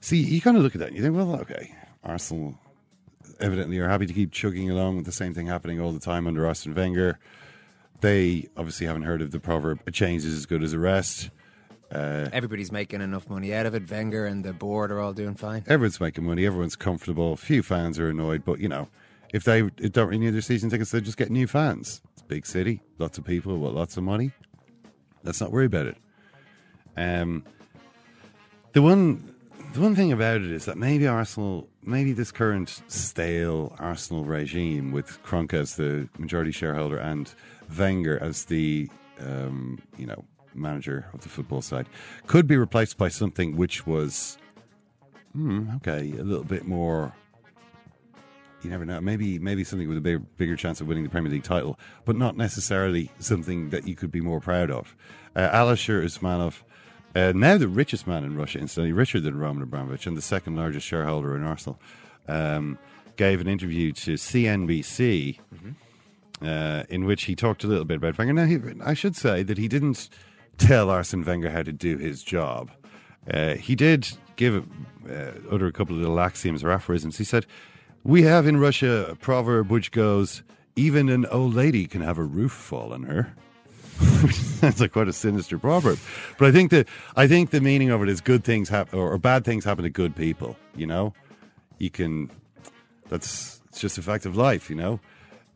[0.00, 2.58] see, you kind of look at that and you think, well, okay, Arsenal
[3.38, 6.26] evidently are happy to keep chugging along with the same thing happening all the time
[6.26, 7.18] under Arsene Wenger.
[8.02, 11.30] They obviously haven't heard of the proverb, a change is as good as a rest.
[11.92, 13.88] Uh, Everybody's making enough money out of it.
[13.88, 15.62] Wenger and the board are all doing fine.
[15.68, 16.44] Everyone's making money.
[16.44, 17.36] Everyone's comfortable.
[17.36, 18.88] Few fans are annoyed, but you know,
[19.32, 22.02] if they don't renew their season tickets, they just get new fans.
[22.14, 24.32] It's a big city, lots of people with lots of money.
[25.22, 25.96] Let's not worry about it.
[26.96, 27.44] Um,
[28.72, 29.32] the one,
[29.74, 34.90] the one thing about it is that maybe Arsenal, maybe this current stale Arsenal regime
[34.90, 37.32] with Kroenke as the majority shareholder and
[37.76, 38.88] Wenger as the,
[39.20, 41.86] um, you know, manager of the football side.
[42.26, 44.38] Could be replaced by something which was
[45.32, 47.12] hmm, okay a little bit more
[48.62, 51.32] you never know maybe maybe something with a big, bigger chance of winning the Premier
[51.32, 54.94] League title but not necessarily something that you could be more proud of.
[55.34, 56.62] Uh, Alisher Usmanov
[57.14, 60.56] uh, now the richest man in Russia instantly richer than Roman Abramovich and the second
[60.56, 61.78] largest shareholder in Arsenal.
[62.28, 62.78] Um,
[63.16, 65.70] gave an interview to CNBC mm-hmm.
[66.44, 69.42] Uh, in which he talked a little bit about Wenger now he, I should say
[69.42, 70.08] that he didn't
[70.58, 72.70] tell Arsene Wenger how to do his job.
[73.30, 74.66] Uh, he did give
[75.08, 77.18] uh, utter a couple of little axioms or aphorisms.
[77.18, 77.46] He said,
[78.02, 80.42] "We have in Russia a proverb which goes,
[80.76, 83.32] even an old lady can have a roof fall on her."
[84.32, 85.98] Sounds like quite a sinister proverb,
[86.38, 89.12] but I think that I think the meaning of it is good things happen or,
[89.12, 90.56] or bad things happen to good people.
[90.74, 91.14] You know,
[91.78, 92.30] you can.
[93.08, 94.70] That's it's just a fact of life.
[94.70, 95.00] You know,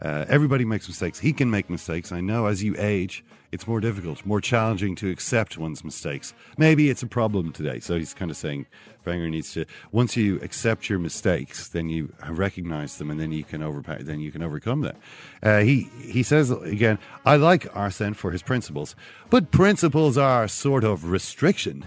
[0.02, 1.18] uh, everybody makes mistakes.
[1.18, 2.12] He can make mistakes.
[2.12, 6.35] I know as you age, it's more difficult, more challenging to accept one's mistakes.
[6.59, 7.80] Maybe it's a problem today.
[7.80, 8.66] So he's kind of saying
[9.06, 13.44] Wenger needs to once you accept your mistakes, then you recognize them, and then you
[13.44, 14.96] can overpower, then you can overcome them.
[15.42, 18.96] Uh, he he says again, I like Arsene for his principles,
[19.30, 21.85] but principles are sort of restriction.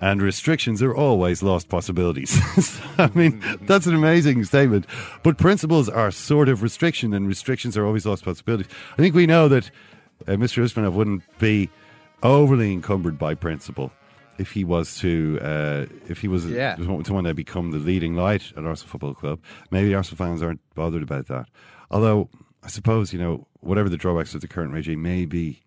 [0.00, 2.38] And restrictions are always lost possibilities.
[2.98, 4.86] I mean, that's an amazing statement.
[5.22, 8.70] But principles are sort of restriction, and restrictions are always lost possibilities.
[8.92, 9.70] I think we know that
[10.28, 10.62] uh, Mr.
[10.62, 11.70] Usmanov wouldn't be
[12.22, 13.90] overly encumbered by principle
[14.38, 16.74] if he was to uh, if he was Yeah.
[16.76, 19.40] to want to become the leading light at Arsenal Football Club.
[19.70, 21.46] Maybe Arsenal fans aren't bothered about that.
[21.90, 22.28] Although
[22.62, 25.62] I suppose you know whatever the drawbacks of the current regime may be,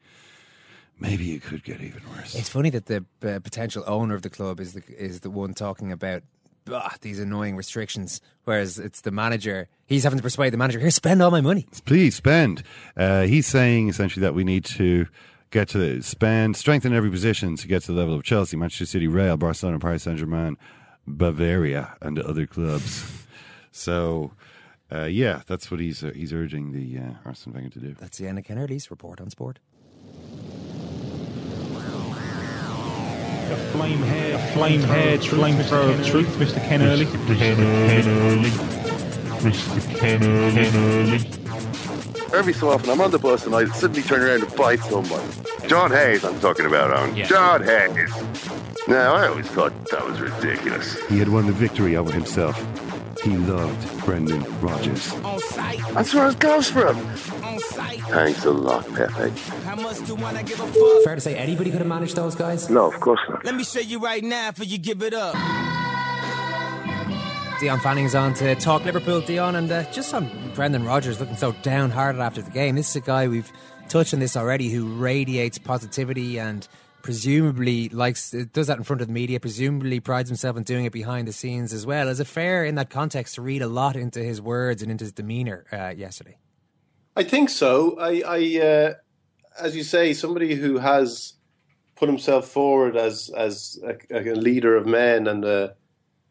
[1.00, 2.36] maybe it could get even worse.
[2.36, 5.54] It's funny that the uh, potential owner of the club is the is the one
[5.54, 6.24] talking about
[6.72, 9.68] "Ah, these annoying restrictions, whereas it's the manager.
[9.86, 11.68] He's having to persuade the manager here spend all my money.
[11.86, 12.64] Please spend.
[12.96, 15.08] Uh, he's saying essentially that we need to
[15.52, 19.08] get to spend, strengthen every position to get to the level of Chelsea, Manchester City,
[19.08, 20.58] Real, Barcelona, Paris Saint Germain,
[21.08, 23.04] Bavaria, and other clubs.
[23.72, 24.32] so,
[24.92, 27.96] uh, yeah, that's what he's uh, he's urging the uh, Arsene Wenger to do.
[28.00, 29.60] That's the end of Ken Early's report on sport.
[33.52, 36.60] A flame hair, a flame hair, flame thrower of truth, Mr.
[36.68, 37.06] Ken Early.
[37.06, 37.38] Mr.
[37.38, 38.50] Ken Early.
[39.42, 39.96] Mr.
[39.98, 41.20] Ken Early.
[42.38, 45.24] Every so often, I'm on the bus and I suddenly turn around and bite someone.
[45.68, 47.26] John Hayes, I'm talking about, on Yeah.
[47.26, 48.12] John Hayes.
[48.88, 50.98] Now, I always thought that was ridiculous.
[51.08, 52.56] He had won the victory over himself.
[53.24, 55.12] He loved Brendan Rodgers.
[55.94, 56.98] That's where it goes from.
[57.60, 59.32] Thanks a lot, Pepe.
[61.04, 62.69] Fair to say anybody could have managed those guys?
[62.69, 63.45] No, of course not.
[63.45, 65.36] Let me show you right now for you give it up.
[67.60, 71.52] Dion Fanning's on to talk Liverpool, Dion, and uh, just on Brendan Rodgers looking so
[71.62, 72.76] downhearted after the game.
[72.76, 73.52] This is a guy we've
[73.89, 76.65] touched on this already who radiates positivity and
[77.02, 79.41] presumably likes does that in front of the media.
[79.41, 82.08] Presumably prides himself on doing it behind the scenes as well.
[82.08, 85.04] Is it fair in that context to read a lot into his words and into
[85.04, 86.38] his demeanour uh, yesterday?
[87.19, 87.99] I think so.
[87.99, 88.93] I, I uh,
[89.60, 91.34] as you say, somebody who has
[91.97, 95.75] put himself forward as as a, a leader of men and a,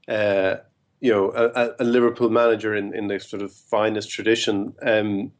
[0.08, 0.56] uh,
[1.00, 5.32] you know a, a, Liverpool manager in, in the sort of finest tradition, um,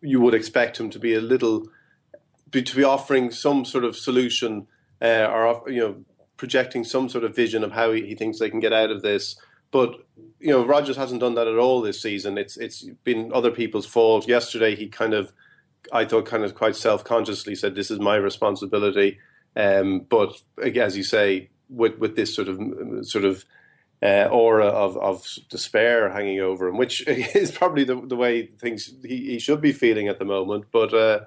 [0.00, 1.66] you would expect him to be a little
[2.48, 4.68] be, to be offering some sort of solution
[5.02, 6.04] uh, or you know
[6.36, 9.02] projecting some sort of vision of how he, he thinks they can get out of
[9.02, 9.34] this.
[9.70, 10.06] But
[10.40, 12.38] you know, Rodgers hasn't done that at all this season.
[12.38, 14.28] It's it's been other people's fault.
[14.28, 15.32] Yesterday, he kind of,
[15.92, 19.18] I thought, kind of quite self consciously said, "This is my responsibility."
[19.56, 22.60] Um, but as you say, with with this sort of
[23.06, 23.44] sort of
[24.02, 28.92] uh, aura of, of despair hanging over him, which is probably the, the way things
[29.02, 30.66] he, he should be feeling at the moment.
[30.70, 31.20] But uh,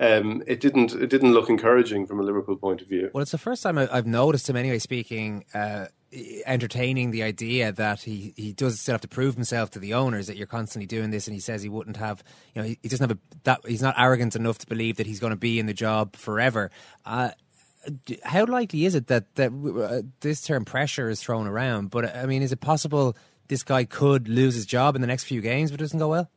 [0.00, 3.10] um, it didn't it didn't look encouraging from a Liverpool point of view.
[3.12, 5.44] Well, it's the first time I've noticed him anyway speaking.
[5.54, 5.86] Uh,
[6.46, 10.28] entertaining the idea that he, he does still have to prove himself to the owners
[10.28, 12.22] that you're constantly doing this and he says he wouldn't have
[12.54, 15.06] you know he, he doesn't have a, that he's not arrogant enough to believe that
[15.06, 16.70] he's going to be in the job forever
[17.04, 17.30] uh,
[18.24, 21.90] how likely is it that that uh, this term pressure is thrown around?
[21.90, 23.16] But I mean, is it possible
[23.48, 26.08] this guy could lose his job in the next few games but it doesn't go
[26.08, 26.30] well?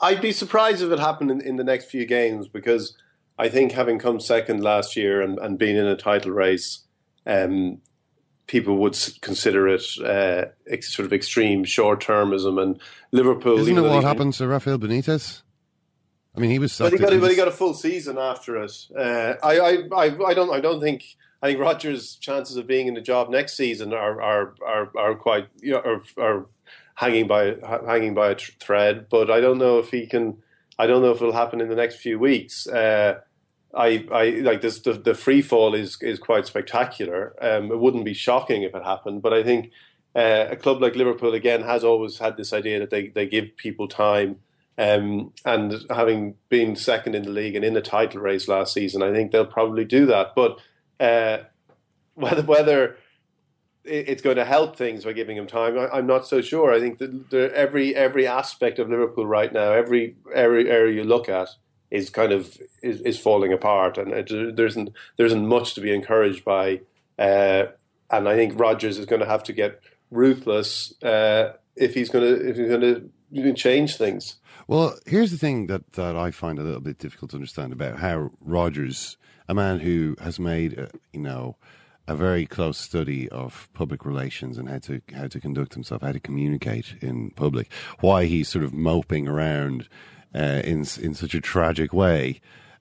[0.00, 2.96] I'd be surprised if it happened in, in the next few games because
[3.36, 6.84] I think having come second last year and, and being in a title race,
[7.26, 7.80] um,
[8.48, 10.46] people would consider it uh,
[10.80, 12.60] sort of extreme short termism.
[12.60, 12.80] And
[13.12, 15.42] Liverpool, isn't it what happened to Rafael Benitez?
[16.36, 16.76] I mean, he was.
[16.76, 18.72] But he got, but he got a full season after it.
[18.96, 21.04] Uh, I, I, I, I don't, I don't think.
[21.40, 25.14] I think Rodgers' chances of being in the job next season are are are, are
[25.14, 26.46] quite you know, are, are
[26.96, 27.54] hanging by
[27.86, 29.06] hanging by a thread.
[29.08, 30.38] But I don't know if he can.
[30.78, 32.66] I don't know if it'll happen in the next few weeks.
[32.66, 33.20] Uh,
[33.74, 34.78] I, I like this.
[34.80, 37.34] The, the free fall is is quite spectacular.
[37.40, 39.70] Um, it wouldn't be shocking if it happened, but I think
[40.16, 43.56] uh, a club like Liverpool again has always had this idea that they they give
[43.56, 44.40] people time
[44.78, 49.02] um, and having been second in the league and in the title race last season,
[49.02, 50.34] I think they'll probably do that.
[50.36, 50.60] But
[51.00, 51.44] uh,
[52.14, 52.96] whether whether
[53.84, 56.72] it's going to help things by giving him time, I, am not so sure.
[56.72, 61.28] I think that every every aspect of Liverpool right now, every every area you look
[61.28, 61.48] at,
[61.90, 65.80] is kind of is, is falling apart, and it, there isn't there isn't much to
[65.80, 66.80] be encouraged by.
[67.18, 67.66] Uh,
[68.10, 72.24] and I think Rodgers is going to have to get ruthless uh, if he's going
[72.24, 74.36] to if he's going to change things.
[74.66, 77.98] Well, here's the thing that, that I find a little bit difficult to understand about
[77.98, 79.16] how Rodgers,
[79.48, 81.56] a man who has made, a, you know,
[82.06, 86.12] a very close study of public relations and how to how to conduct himself, how
[86.12, 87.70] to communicate in public,
[88.00, 89.88] why he's sort of moping around
[90.34, 92.40] uh, in in such a tragic way.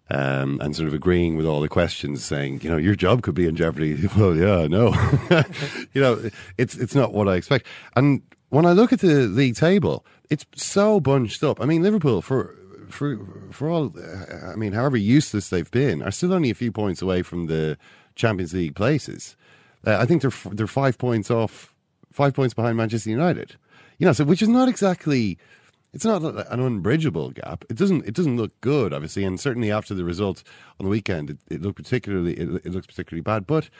[0.09, 3.35] Um, and sort of agreeing with all the questions, saying, you know, your job could
[3.35, 4.07] be in jeopardy.
[4.17, 4.93] well, yeah, no,
[5.93, 7.67] you know, it's it's not what I expect.
[7.97, 11.59] And when I look at the league table, it's so bunched up.
[11.61, 12.55] I mean, Liverpool for
[12.89, 13.17] for
[13.51, 13.93] for all,
[14.49, 17.77] I mean, however useless they've been, are still only a few points away from the
[18.15, 19.35] Champions League places.
[19.85, 21.73] Uh, I think they're they're five points off,
[22.11, 23.55] five points behind Manchester United.
[23.97, 25.37] You know, so which is not exactly.
[25.97, 27.65] It's not an unbridgeable gap.
[27.71, 28.05] It doesn't.
[28.05, 30.43] It doesn't look good, obviously, and certainly after the result
[30.79, 32.35] on the weekend, it, it looked particularly.
[32.35, 33.47] It, it looks particularly bad.
[33.47, 33.71] But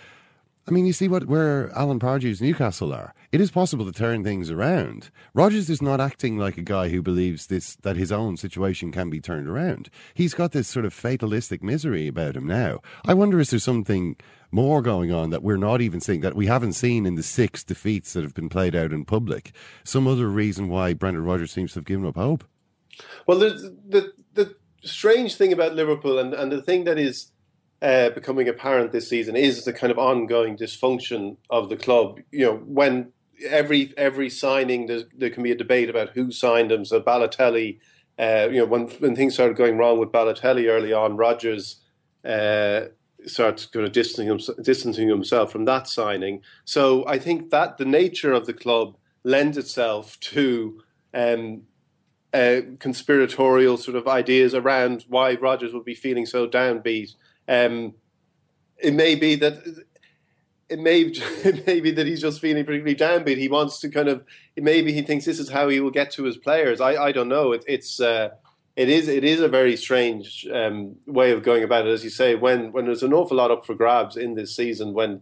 [0.68, 3.14] I mean, you see what where Alan Pardew's Newcastle are.
[3.32, 5.10] It is possible to turn things around.
[5.34, 9.10] Rodgers is not acting like a guy who believes this that his own situation can
[9.10, 9.90] be turned around.
[10.14, 12.82] He's got this sort of fatalistic misery about him now.
[13.06, 14.18] I wonder is there something
[14.52, 17.64] more going on that we're not even seeing that we haven't seen in the six
[17.64, 19.54] defeats that have been played out in public.
[19.86, 22.44] Some other reason why Brendan Rodgers seems to have given up hope.
[23.26, 27.32] Well, the the the strange thing about Liverpool and and the thing that is
[27.82, 32.20] uh, becoming apparent this season is the kind of ongoing dysfunction of the club.
[32.32, 33.12] You know, when
[33.46, 36.86] every every signing there can be a debate about who signed him.
[36.86, 37.80] So Balotelli,
[38.18, 41.82] uh, you know, when when things started going wrong with Balotelli early on, Rodgers
[42.26, 42.86] uh,
[43.26, 46.42] starts kind of distancing, himself, distancing himself from that signing.
[46.66, 50.82] So I think that the nature of the club lends itself to.
[51.14, 51.64] Um,
[52.34, 57.16] uh, conspiratorial sort of ideas around why Rodgers would be feeling so downbeat
[57.48, 57.94] um,
[58.78, 59.86] it may be that
[60.70, 61.02] it may
[61.44, 63.38] it may be that he's just feeling particularly downbeat.
[63.38, 64.24] He wants to kind of
[64.56, 66.82] maybe he thinks this is how he will get to his players.
[66.82, 67.52] I, I don't know.
[67.52, 68.30] It, it's uh,
[68.76, 72.10] it is it is a very strange um, way of going about it, as you
[72.10, 72.36] say.
[72.36, 75.22] When when there's an awful lot up for grabs in this season, when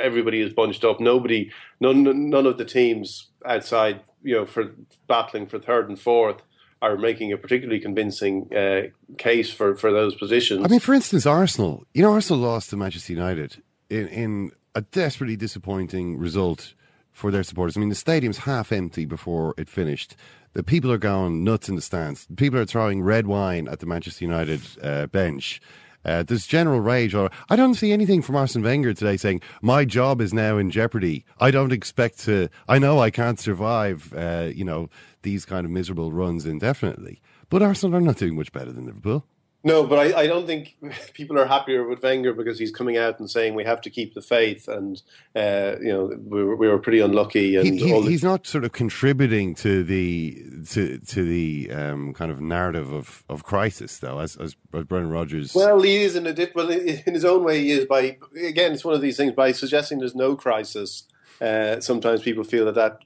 [0.00, 1.50] everybody is bunched up, nobody
[1.80, 4.72] none none of the teams outside, you know, for
[5.06, 6.42] battling for third and fourth
[6.82, 8.82] are making a particularly convincing uh,
[9.16, 10.64] case for, for those positions.
[10.64, 11.84] I mean, for instance, Arsenal.
[11.94, 16.74] You know, Arsenal lost to Manchester United in, in a desperately disappointing result
[17.10, 17.76] for their supporters.
[17.76, 20.16] I mean, the stadium's half empty before it finished.
[20.52, 22.26] The people are going nuts in the stands.
[22.36, 25.60] People are throwing red wine at the Manchester United uh, bench.
[26.04, 27.14] Uh, there's general rage.
[27.14, 30.70] Or I don't see anything from Arsene Wenger today saying my job is now in
[30.70, 31.24] jeopardy.
[31.40, 32.48] I don't expect to.
[32.68, 34.12] I know I can't survive.
[34.16, 34.88] Uh, you know
[35.22, 37.20] these kind of miserable runs indefinitely.
[37.48, 39.24] But Arsenal are not doing much better than Liverpool.
[39.66, 40.76] No, but I, I, don't think
[41.14, 44.12] people are happier with Wenger because he's coming out and saying we have to keep
[44.12, 45.00] the faith, and
[45.34, 47.56] uh, you know we were, we were, pretty unlucky.
[47.56, 52.30] And he, he, he's not sort of contributing to the to to the um, kind
[52.30, 55.54] of narrative of, of crisis, though, as, as Brendan Rodgers.
[55.54, 57.60] Well, he is in a well in his own way.
[57.60, 61.04] He is by again, it's one of these things by suggesting there's no crisis.
[61.40, 63.00] Uh, sometimes people feel that that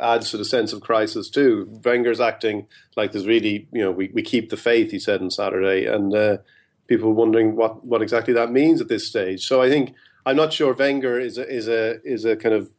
[0.00, 1.80] adds to the sense of crisis too.
[1.84, 5.30] Wenger's acting like there's really, you know, we, we keep the faith, he said on
[5.30, 6.38] Saturday, and uh,
[6.86, 9.46] people wondering what, what exactly that means at this stage.
[9.46, 9.94] So I think
[10.26, 12.70] I'm not sure Wenger is a, is a is a kind of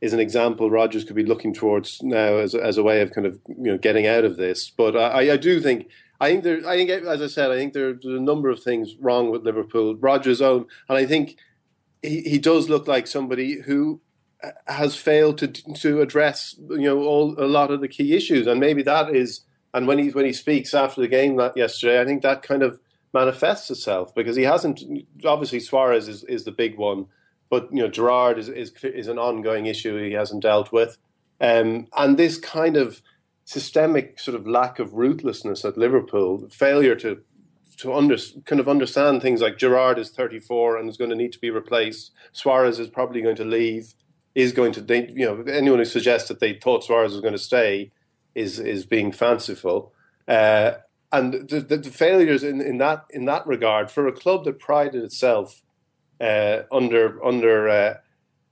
[0.00, 3.26] is an example Rodgers could be looking towards now as as a way of kind
[3.26, 4.70] of you know getting out of this.
[4.70, 5.88] But I, I do think
[6.20, 8.62] I think there I think as I said I think there, there's a number of
[8.62, 9.96] things wrong with Liverpool.
[9.96, 11.36] Rodgers' own, and I think
[12.02, 14.00] he, he does look like somebody who
[14.66, 18.60] has failed to to address you know all a lot of the key issues, and
[18.60, 19.42] maybe that is.
[19.74, 22.62] And when he when he speaks after the game that yesterday, I think that kind
[22.62, 22.78] of
[23.14, 24.82] manifests itself because he hasn't.
[25.24, 27.06] Obviously, Suarez is, is the big one,
[27.48, 30.98] but you know Gerrard is is is an ongoing issue he hasn't dealt with,
[31.40, 33.00] um, and this kind of
[33.44, 37.22] systemic sort of lack of ruthlessness at Liverpool, failure to
[37.78, 41.32] to under, kind of understand things like Gerrard is 34 and is going to need
[41.32, 42.12] to be replaced.
[42.32, 43.94] Suarez is probably going to leave
[44.34, 47.34] is going to, they, you know, anyone who suggests that they thought Suarez was going
[47.34, 47.90] to stay
[48.34, 49.92] is is being fanciful.
[50.26, 50.72] Uh,
[51.10, 54.58] and the, the, the, failures in, in that in that regard for a club that
[54.58, 55.62] prided itself
[56.20, 57.94] uh, under under uh,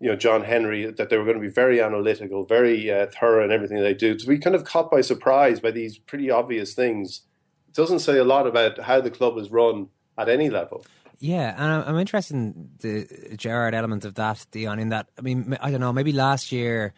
[0.01, 3.45] you know John Henry that they were going to be very analytical, very uh, thorough
[3.45, 4.15] in everything they do.
[4.15, 7.23] To be kind of caught by surprise by these pretty obvious things
[7.71, 10.85] it doesn't say a lot about how the club is run at any level.
[11.23, 14.79] Yeah, and I'm interested in the Gerrard element of that, Dion.
[14.79, 16.95] In that, I mean, I don't know, maybe last year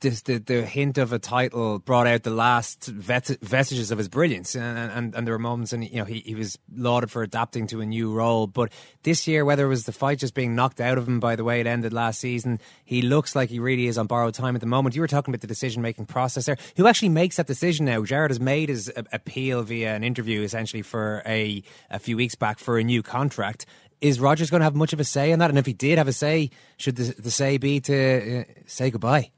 [0.00, 4.54] this, the the hint of a title brought out the last vestiges of his brilliance,
[4.54, 7.66] and, and and there were moments, and you know he, he was lauded for adapting
[7.68, 8.46] to a new role.
[8.46, 8.72] But
[9.02, 11.44] this year, whether it was the fight just being knocked out of him by the
[11.44, 14.60] way it ended last season, he looks like he really is on borrowed time at
[14.60, 14.94] the moment.
[14.94, 16.56] You were talking about the decision making process there.
[16.76, 18.04] Who actually makes that decision now?
[18.04, 22.58] Gerrard has made his appeal via an interview, essentially for a a few weeks back
[22.58, 23.66] for a new contract
[24.00, 25.50] is Rodgers going to have much of a say in that?
[25.50, 28.90] And if he did have a say, should the, the say be to uh, say
[28.90, 29.30] goodbye?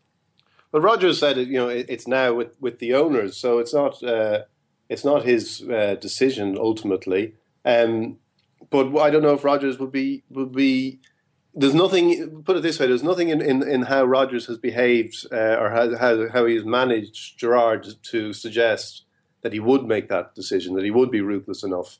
[0.72, 1.36] But Rodgers said.
[1.36, 4.44] You know, it, it's now with, with the owners, so it's not uh,
[4.88, 7.34] it's not his uh, decision ultimately.
[7.64, 8.18] Um,
[8.70, 10.98] but I don't know if Rodgers would be would be.
[11.54, 12.42] There's nothing.
[12.42, 15.70] Put it this way: there's nothing in, in, in how Rodgers has behaved uh, or
[15.70, 19.04] how, how how he's managed Gerrard to suggest
[19.42, 21.98] that he would make that decision, that he would be ruthless enough.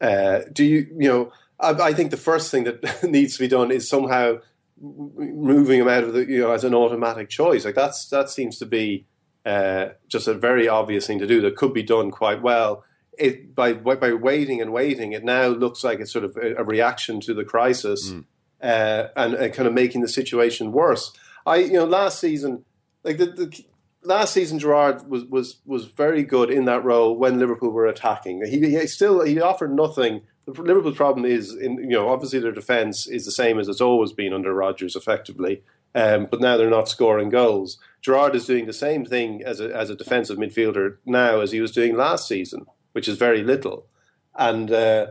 [0.00, 1.32] Uh, do you you know?
[1.58, 4.38] I, I think the first thing that needs to be done is somehow
[4.80, 7.64] moving him out of the you know as an automatic choice.
[7.64, 9.06] Like that's that seems to be
[9.44, 12.84] uh, just a very obvious thing to do that could be done quite well.
[13.18, 16.64] It by by waiting and waiting, it now looks like it's sort of a, a
[16.64, 18.24] reaction to the crisis mm.
[18.60, 21.12] uh, and, and, kind of making the situation worse.
[21.46, 22.64] I you know last season
[23.02, 23.64] like the, the
[24.02, 28.44] last season Gerrard was was was very good in that role when Liverpool were attacking.
[28.44, 33.06] He, he still he offered nothing Liverpool's problem is, in, you know, obviously their defence
[33.06, 35.62] is the same as it's always been under Rodgers, effectively.
[35.94, 37.78] Um, but now they're not scoring goals.
[38.02, 41.60] Gerrard is doing the same thing as a, as a defensive midfielder now as he
[41.60, 43.86] was doing last season, which is very little.
[44.34, 45.06] And uh,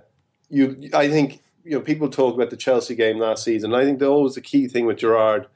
[0.49, 3.73] you, I think, you know, people talk about the Chelsea game last season.
[3.73, 5.47] I think the, always the key thing with Gerrard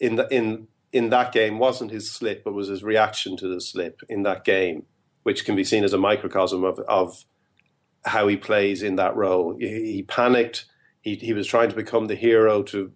[0.00, 3.60] in the, in in that game wasn't his slip, but was his reaction to the
[3.60, 4.86] slip in that game,
[5.24, 7.24] which can be seen as a microcosm of of
[8.04, 9.56] how he plays in that role.
[9.58, 10.66] He, he panicked.
[11.00, 12.62] He, he was trying to become the hero.
[12.64, 12.92] To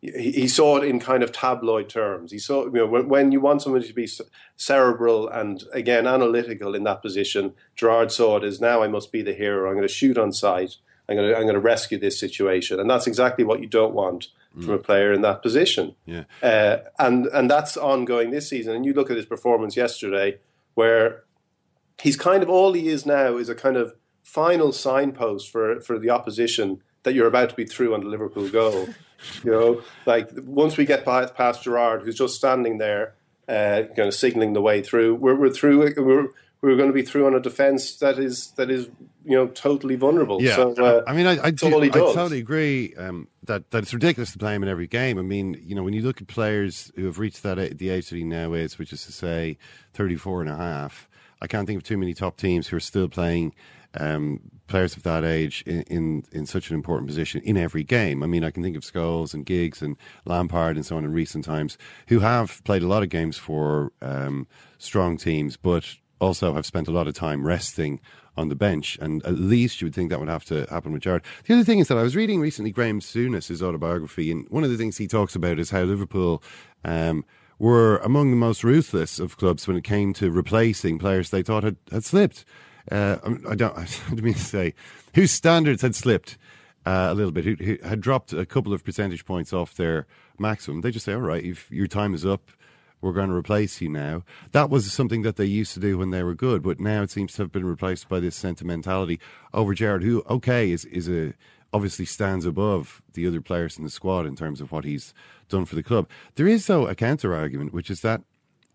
[0.00, 2.32] he, he, saw it in kind of tabloid terms.
[2.32, 4.08] He saw you know when, when you want somebody to be
[4.56, 7.54] cerebral and again analytical in that position.
[7.76, 9.68] Gerrard saw it as now I must be the hero.
[9.68, 10.76] I'm going to shoot on sight.
[11.08, 13.94] I'm going to I'm going to rescue this situation, and that's exactly what you don't
[13.94, 14.28] want
[14.60, 15.96] from a player in that position.
[16.06, 18.74] Yeah, uh, and and that's ongoing this season.
[18.74, 20.38] And you look at his performance yesterday,
[20.74, 21.24] where
[22.00, 23.94] he's kind of all he is now is a kind of
[24.24, 28.48] final signpost for for the opposition that you're about to be through on the Liverpool
[28.48, 28.88] goal.
[29.44, 33.14] You know, like once we get past, past Gerrard, who's just standing there,
[33.48, 35.94] uh, kind of signaling the way through, we're, we're through.
[35.96, 36.28] We're
[36.64, 38.88] we're going to be through on a defence that is that is
[39.24, 40.42] you know totally vulnerable.
[40.42, 43.92] Yeah, so, uh, I mean, I, I, do, I totally agree um, that that it's
[43.92, 45.18] ridiculous to play him in every game.
[45.18, 48.08] I mean, you know, when you look at players who have reached that the age
[48.08, 49.58] that he now is, which is to say
[49.92, 51.08] 34 and a half,
[51.42, 53.54] I can't think of too many top teams who are still playing
[53.98, 58.22] um, players of that age in, in in such an important position in every game.
[58.22, 61.12] I mean, I can think of Scholes and Giggs and Lampard and so on in
[61.12, 61.78] recent times
[62.08, 64.46] who have played a lot of games for um,
[64.78, 65.84] strong teams, but
[66.20, 68.00] also have spent a lot of time resting
[68.36, 68.98] on the bench.
[69.00, 71.22] And at least you would think that would have to happen with Gerrard.
[71.44, 74.70] The other thing is that I was reading recently Graeme Souness' autobiography, and one of
[74.70, 76.42] the things he talks about is how Liverpool.
[76.84, 77.24] Um,
[77.58, 81.62] were among the most ruthless of clubs when it came to replacing players they thought
[81.62, 82.44] had, had slipped.
[82.90, 84.74] Uh, I'm- don't, I don't mean to say
[85.14, 86.36] whose standards had slipped
[86.86, 90.06] uh, a little bit, who, who had dropped a couple of percentage points off their
[90.38, 90.80] maximum.
[90.82, 92.50] They just say, all right, if your time is up,
[93.00, 94.24] we're going to replace you now.
[94.52, 97.10] That was something that they used to do when they were good, but now it
[97.10, 99.20] seems to have been replaced by this sentimentality
[99.52, 101.34] over Gerrard, who, okay, is, is a
[101.72, 105.12] obviously stands above the other players in the squad in terms of what he's
[105.48, 106.08] done for the club.
[106.36, 108.22] There is, though, a counter argument, which is that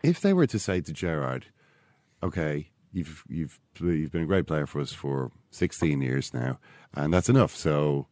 [0.04, 1.46] if they were to say to Gerrard,
[2.22, 6.60] okay, you've you've you've been a great player for us for 16 years now,
[6.94, 7.56] and that's enough.
[7.56, 8.08] So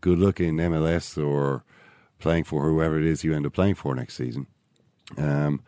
[0.00, 1.64] good luck in MLS or
[2.18, 4.46] playing for whoever it is you end up playing for next season.
[5.16, 5.62] Um,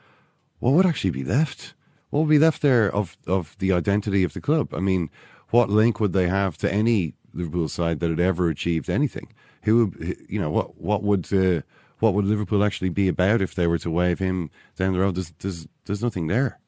[0.58, 1.74] what would actually be left?
[2.10, 4.74] What would be left there of of the identity of the club?
[4.74, 5.10] I mean,
[5.50, 9.32] what link would they have to any Liverpool side that had ever achieved anything?
[9.62, 11.62] Who, would, you know, what what would uh,
[11.98, 15.14] what would Liverpool actually be about if they were to wave him down the road?
[15.14, 16.58] There's there's, there's nothing there.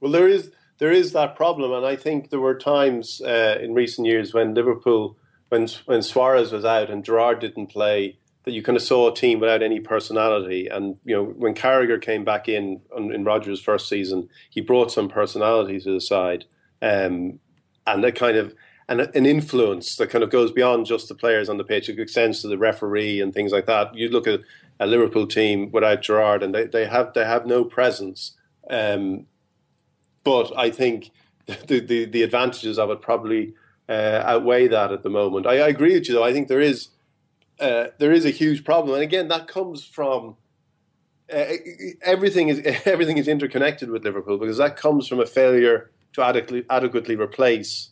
[0.00, 3.74] Well, there is there is that problem, and I think there were times uh, in
[3.74, 5.16] recent years when Liverpool,
[5.48, 9.14] when when Suarez was out and Gerrard didn't play, that you kind of saw a
[9.14, 10.68] team without any personality.
[10.68, 14.92] And you know, when Carragher came back in on, in Rodgers' first season, he brought
[14.92, 16.44] some personality to the side,
[16.80, 17.40] um,
[17.86, 18.54] and a kind of
[18.88, 21.88] and an influence that kind of goes beyond just the players on the pitch.
[21.88, 23.94] It extends to the referee and things like that.
[23.94, 24.40] You look at
[24.80, 28.36] a Liverpool team without Gerrard, and they, they have they have no presence.
[28.70, 29.26] Um,
[30.24, 31.10] but I think
[31.46, 33.54] the, the, the advantages of it probably
[33.88, 35.46] uh, outweigh that at the moment.
[35.46, 36.24] I, I agree with you, though.
[36.24, 36.88] I think there is
[37.60, 40.36] uh, there is a huge problem, and again, that comes from
[41.32, 41.44] uh,
[42.02, 46.64] everything is everything is interconnected with Liverpool because that comes from a failure to adequately
[46.70, 47.90] adequately replace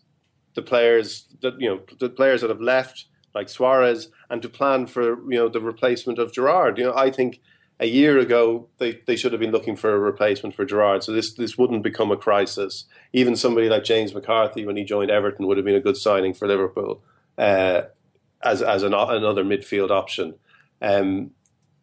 [0.54, 4.86] the players that you know the players that have left, like Suarez, and to plan
[4.86, 6.78] for you know the replacement of Gerrard.
[6.78, 7.40] You know, I think
[7.78, 11.12] a year ago they, they should have been looking for a replacement for Gerrard, so
[11.12, 12.84] this this wouldn't become a crisis.
[13.12, 16.34] Even somebody like James McCarthy, when he joined Everton, would have been a good signing
[16.34, 17.02] for Liverpool
[17.36, 17.82] uh,
[18.42, 20.34] as as an, another midfield option.
[20.80, 21.32] Um,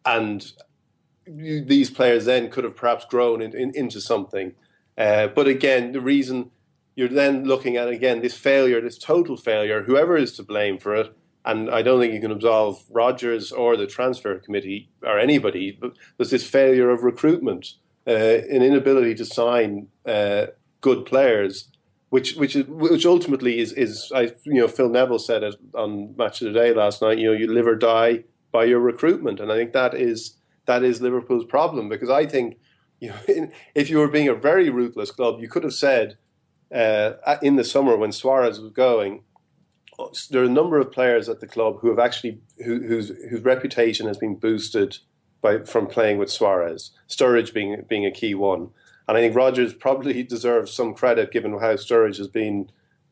[0.04, 0.52] and
[1.26, 4.52] these players then could have perhaps grown in, in, into something.
[4.98, 6.50] Uh, but again, the reason
[6.94, 10.94] you're then looking at again this failure, this total failure, whoever is to blame for
[10.94, 15.76] it, and I don't think you can absolve Rodgers or the transfer committee or anybody,
[15.78, 17.74] but there's this failure of recruitment,
[18.06, 20.46] uh, an inability to sign uh,
[20.80, 21.68] good players,
[22.08, 26.14] which which is, which ultimately is is I you know Phil Neville said it on
[26.16, 27.18] Match of the Day last night.
[27.18, 30.36] You know you live or die by your recruitment, and I think that is
[30.66, 32.56] that is Liverpool's problem because I think
[33.00, 36.16] you know if you were being a very ruthless club, you could have said
[36.74, 39.24] uh, in the summer when Suarez was going
[40.30, 43.42] there are a number of players at the club who have actually who, whose whose
[43.42, 44.98] reputation has been boosted
[45.40, 46.90] by from playing with Suarez.
[47.08, 48.70] Sturridge being being a key one,
[49.06, 52.70] and I think Rodgers probably deserves some credit given how Sturridge has been,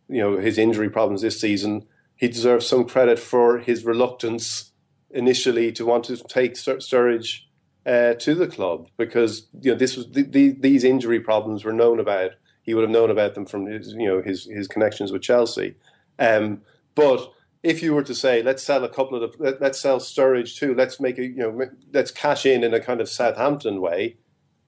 [0.08, 1.86] you know, his injury problems this season.
[2.16, 4.72] He deserves some credit for his reluctance
[5.10, 7.42] initially to want to take Sturridge
[7.84, 11.72] uh, to the club because you know this was the, the, these injury problems were
[11.72, 12.32] known about.
[12.62, 15.74] He would have known about them from his you know his his connections with Chelsea.
[16.18, 16.62] Um,
[16.94, 17.32] but
[17.62, 20.74] if you were to say, let's sell a couple of the, let's sell Sturridge too,
[20.74, 24.16] let's make a, you know, let's cash in in a kind of Southampton way,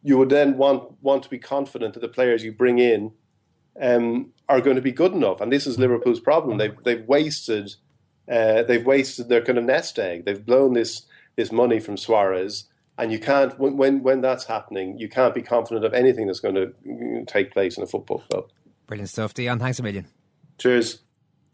[0.03, 3.13] you would then want want to be confident that the players you bring in
[3.81, 5.41] um, are going to be good enough.
[5.41, 6.59] And this is Liverpool's problem.
[6.59, 7.75] They've they've wasted
[8.31, 10.25] uh, they've wasted their kind of nest egg.
[10.25, 11.03] They've blown this
[11.37, 12.69] this money from Suarez.
[12.97, 16.41] And you can't when, when when that's happening, you can't be confident of anything that's
[16.41, 18.51] going to take place in a football club.
[18.87, 19.59] Brilliant stuff, Dion.
[19.59, 20.07] Thanks a million.
[20.59, 21.04] Cheers.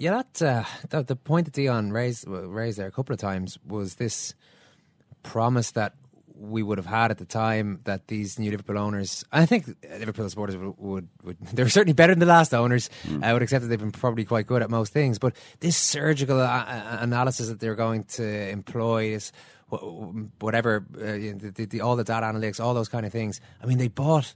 [0.00, 3.58] Yeah, that, uh, that the point that Dion raised raised there a couple of times
[3.66, 4.32] was this
[5.22, 5.92] promise that
[6.34, 9.66] we would have had at the time that these new Liverpool owners, I think
[9.98, 12.88] Liverpool supporters would, would, would they're certainly better than the last owners.
[13.04, 13.22] Mm.
[13.22, 16.40] I would accept that they've been probably quite good at most things, but this surgical
[16.40, 19.32] a- analysis that they're going to employ, is
[20.38, 23.38] whatever, uh, the, the, the, all the data analytics, all those kind of things.
[23.62, 24.34] I mean, they bought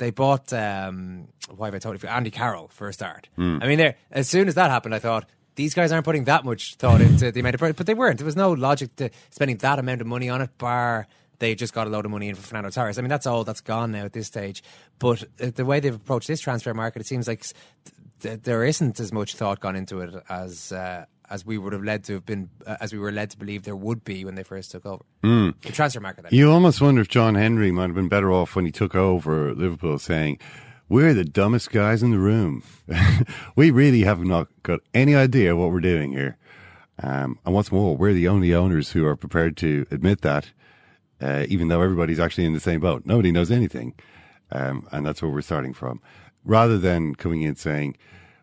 [0.00, 3.28] they bought um, why have I totally Andy Carroll for a start.
[3.38, 3.62] Mm.
[3.62, 6.44] I mean, there as soon as that happened, I thought these guys aren't putting that
[6.44, 8.18] much thought into the amount of, but they weren't.
[8.18, 10.50] There was no logic to spending that amount of money on it.
[10.58, 11.06] Bar
[11.40, 12.98] they just got a load of money in for Fernando Torres.
[12.98, 14.62] I mean, that's all that's gone now at this stage.
[14.98, 17.44] But uh, the way they've approached this transfer market, it seems like
[18.20, 21.84] th- there isn't as much thought gone into it as uh, as we would have
[21.84, 24.34] led to have been, uh, as we were led to believe there would be when
[24.34, 25.04] they first took over.
[25.22, 25.54] Mm.
[25.62, 26.32] The transfer market.
[26.32, 29.54] You almost wonder if John Henry might have been better off when he took over
[29.54, 30.38] Liverpool, saying.
[30.88, 32.64] We're the dumbest guys in the room.
[33.54, 36.36] we really have not got any idea what we're doing here.
[37.00, 40.50] Um, and what's more, we're the only owners who are prepared to admit that,
[41.20, 43.02] uh, even though everybody's actually in the same boat.
[43.06, 43.94] Nobody knows anything.
[44.50, 46.00] Um, and that's where we're starting from.
[46.44, 47.96] Rather than coming in saying,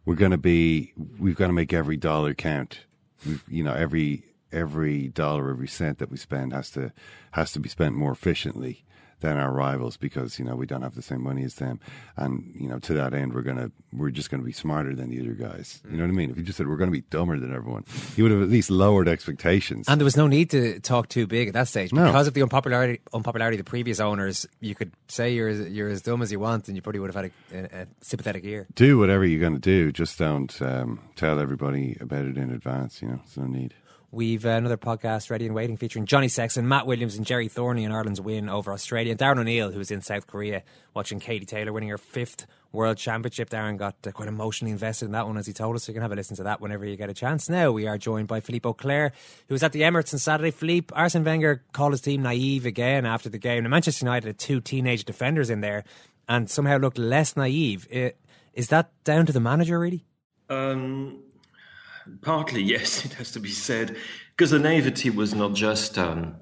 [0.08, 2.86] we're going to be, we've got to make every dollar count.
[3.26, 6.94] We've, you know, every, every dollar, every cent that we spend has to,
[7.32, 8.86] has to be spent more efficiently
[9.20, 11.80] than our rivals because you know we don't have the same money as them,
[12.16, 15.20] and you know to that end we're gonna we're just gonna be smarter than the
[15.20, 15.82] other guys.
[15.90, 16.30] You know what I mean?
[16.30, 18.70] If you just said we're gonna be dumber than everyone, you would have at least
[18.70, 19.88] lowered expectations.
[19.88, 22.06] And there was no need to talk too big at that stage no.
[22.06, 24.46] because of the unpopularity unpopularity of the previous owners.
[24.60, 27.24] You could say you're you're as dumb as you want, and you probably would have
[27.24, 28.68] had a, a, a sympathetic ear.
[28.76, 33.02] Do whatever you're gonna do, just don't um, tell everybody about it in advance.
[33.02, 33.74] You know, there's no need.
[34.10, 37.84] We've uh, another podcast ready and waiting featuring Johnny Sexton, Matt Williams, and Gerry Thornley
[37.84, 39.12] in Ireland's win over Australia.
[39.12, 43.50] And Darren O'Neill, who's in South Korea watching Katie Taylor winning her fifth World Championship.
[43.50, 45.84] Darren got uh, quite emotionally invested in that one, as he told us.
[45.84, 47.50] So you can have a listen to that whenever you get a chance.
[47.50, 49.12] Now we are joined by Philippe Auclair,
[49.50, 50.52] who was at the Emirates on Saturday.
[50.52, 53.64] Philippe, Arsene Wenger called his team naive again after the game.
[53.64, 55.84] Now, Manchester United had two teenage defenders in there
[56.30, 57.86] and somehow looked less naive.
[58.54, 60.06] Is that down to the manager, really?
[60.50, 61.24] Um,
[62.22, 63.96] partly, yes, it has to be said,
[64.32, 66.36] because the naivety was not just um,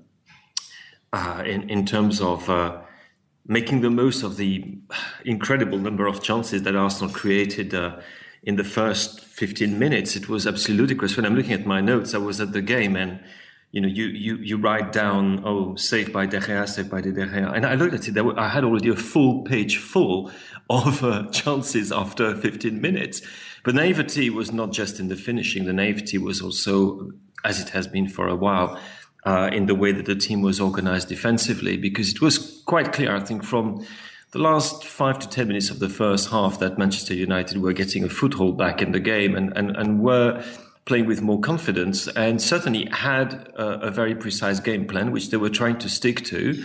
[1.13, 2.82] uh, in in terms of uh,
[3.45, 4.78] making the most of the
[5.24, 7.74] incredible number of chances that Arsenal created.
[7.74, 7.99] Uh,
[8.43, 11.18] in the first 15 minutes, it was absolutely ludicrous.
[11.18, 13.20] When I'm looking at my notes, I was at the game and
[13.76, 17.11] you know, you, you, you write down, oh, saved by De Gea, saved by De
[17.11, 17.53] Gea.
[17.53, 20.32] And I looked at it, were, I had already a full page full
[20.70, 23.22] of uh, chances after 15 minutes.
[23.66, 27.11] But naivety was not just in the finishing, the naivety was also,
[27.43, 28.80] as it has been for a while,
[29.26, 33.16] uh, in the way that the team was organized defensively, because it was quite clear,
[33.16, 33.84] I think, from
[34.34, 38.03] the last five to 10 minutes of the first half that Manchester United were getting
[38.03, 40.43] a foothold back in the game and, and, and were
[40.86, 45.38] playing with more confidence and certainly had a, a very precise game plan, which they
[45.38, 46.63] were trying to stick to.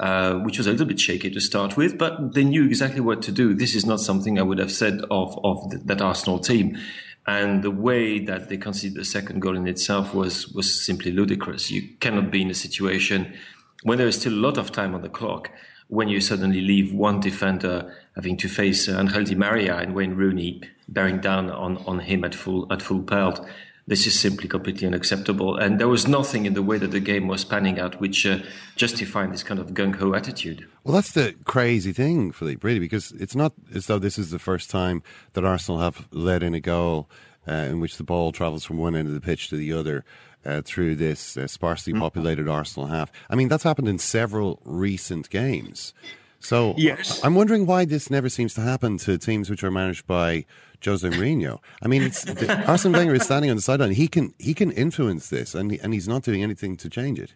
[0.00, 3.20] Uh, which was a little bit shaky to start with, but they knew exactly what
[3.20, 3.52] to do.
[3.52, 6.78] This is not something I would have said of, of that Arsenal team.
[7.26, 11.72] And the way that they conceded the second goal in itself was, was simply ludicrous.
[11.72, 13.34] You cannot be in a situation
[13.82, 15.50] when there is still a lot of time on the clock,
[15.88, 20.62] when you suddenly leave one defender having to face Angel Di Maria and Wayne Rooney
[20.88, 23.44] bearing down on, on him at full, at full pelt
[23.88, 25.56] this is simply completely unacceptable.
[25.56, 28.38] And there was nothing in the way that the game was panning out which uh,
[28.76, 30.68] justified this kind of gung ho attitude.
[30.84, 34.38] Well, that's the crazy thing, Philippe, really, because it's not as though this is the
[34.38, 37.08] first time that Arsenal have led in a goal
[37.48, 40.04] uh, in which the ball travels from one end of the pitch to the other.
[40.46, 41.98] Uh, through this uh, sparsely mm.
[41.98, 42.52] populated mm.
[42.52, 43.10] Arsenal half.
[43.28, 45.92] I mean, that's happened in several recent games.
[46.38, 47.20] So yes.
[47.24, 50.46] I'm wondering why this never seems to happen to teams which are managed by
[50.84, 51.58] Jose Mourinho.
[51.82, 52.26] I mean, it's,
[52.68, 53.92] Arsene Wenger is standing on the sideline.
[53.92, 57.18] He can he can influence this, and he, and he's not doing anything to change
[57.18, 57.34] it.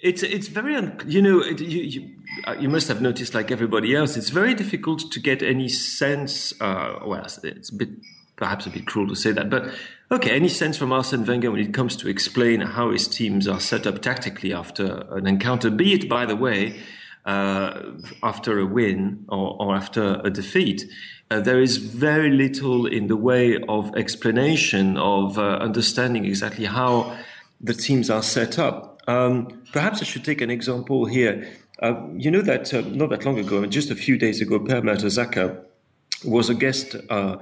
[0.00, 2.10] It's it's very un- you know you, you,
[2.46, 4.16] uh, you must have noticed like everybody else.
[4.16, 6.54] It's very difficult to get any sense.
[6.60, 7.88] Uh, well, it's a bit
[8.36, 9.68] perhaps a bit cruel to say that, but
[10.12, 13.58] okay, any sense from Arsene Wenger when it comes to explain how his teams are
[13.58, 16.78] set up tactically after an encounter, be it by the way
[17.24, 17.82] uh,
[18.22, 20.84] after a win or, or after a defeat.
[21.30, 27.14] Uh, there is very little in the way of explanation of uh, understanding exactly how
[27.60, 29.02] the teams are set up.
[29.06, 31.46] Um, perhaps I should take an example here.
[31.82, 34.80] Uh, you know that uh, not that long ago, just a few days ago, Per
[34.80, 35.60] Mertesacker
[36.24, 37.36] was a guest uh,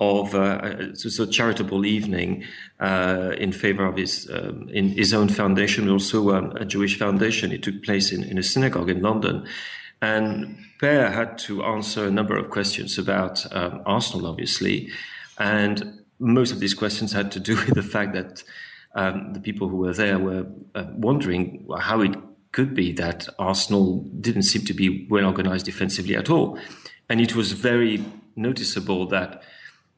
[0.00, 2.44] of uh, a charitable evening
[2.78, 7.50] uh, in favor of his um, in his own foundation, also um, a Jewish foundation.
[7.50, 9.46] It took place in, in a synagogue in London,
[10.00, 14.90] and Per had to answer a number of questions about um, Arsenal, obviously.
[15.38, 18.44] And most of these questions had to do with the fact that
[18.94, 22.16] um, the people who were there were uh, wondering how it
[22.52, 26.58] could be that Arsenal didn't seem to be well organized defensively at all.
[27.08, 28.04] And it was very
[28.36, 29.42] noticeable that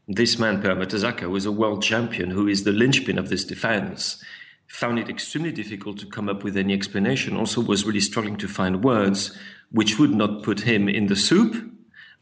[0.08, 4.22] this man, Per Mertesacker, was a world champion who is the linchpin of this defense.
[4.66, 7.36] found it extremely difficult to come up with any explanation.
[7.36, 9.36] Also, was really struggling to find words
[9.70, 11.70] which would not put him in the soup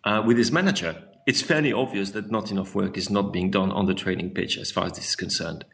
[0.05, 1.03] uh, with his manager.
[1.27, 4.57] It's fairly obvious that not enough work is not being done on the training pitch
[4.57, 5.65] as far as this is concerned.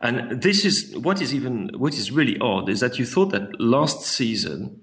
[0.00, 3.60] And this is what is even what is really odd is that you thought that
[3.60, 4.82] last season,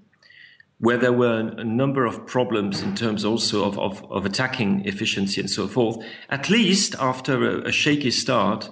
[0.78, 5.40] where there were a number of problems in terms also of, of, of attacking efficiency
[5.40, 5.96] and so forth,
[6.30, 8.70] at least after a, a shaky start,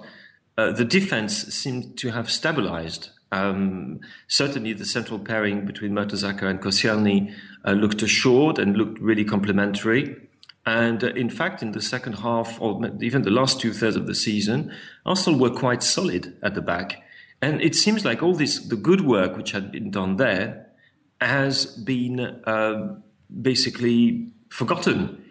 [0.57, 3.09] uh, the defense seemed to have stabilized.
[3.31, 7.33] Um, certainly, the central pairing between Mertesacker and Koscielny
[7.71, 10.17] looked assured and looked really complementary.
[10.65, 14.07] And uh, in fact, in the second half, or even the last two thirds of
[14.07, 14.73] the season,
[15.05, 17.01] Arsenal were quite solid at the back.
[17.41, 20.67] And it seems like all this, the good work which had been done there,
[21.19, 22.95] has been uh,
[23.41, 25.23] basically forgotten,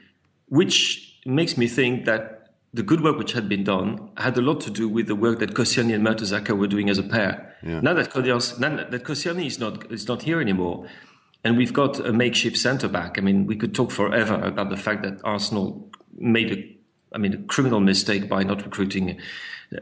[0.48, 4.60] which makes me think that the good work which had been done had a lot
[4.62, 7.54] to do with the work that Koscielny and Mertesacker were doing as a pair.
[7.62, 7.80] Yeah.
[7.80, 10.86] Now that Koscielny is not is not here anymore,
[11.44, 13.18] and we've got a makeshift centre back.
[13.18, 16.76] I mean, we could talk forever about the fact that Arsenal made a,
[17.14, 19.20] I mean, a criminal mistake by not recruiting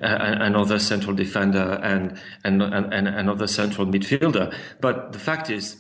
[0.00, 4.54] another central defender and and, and and another central midfielder.
[4.80, 5.76] But the fact is,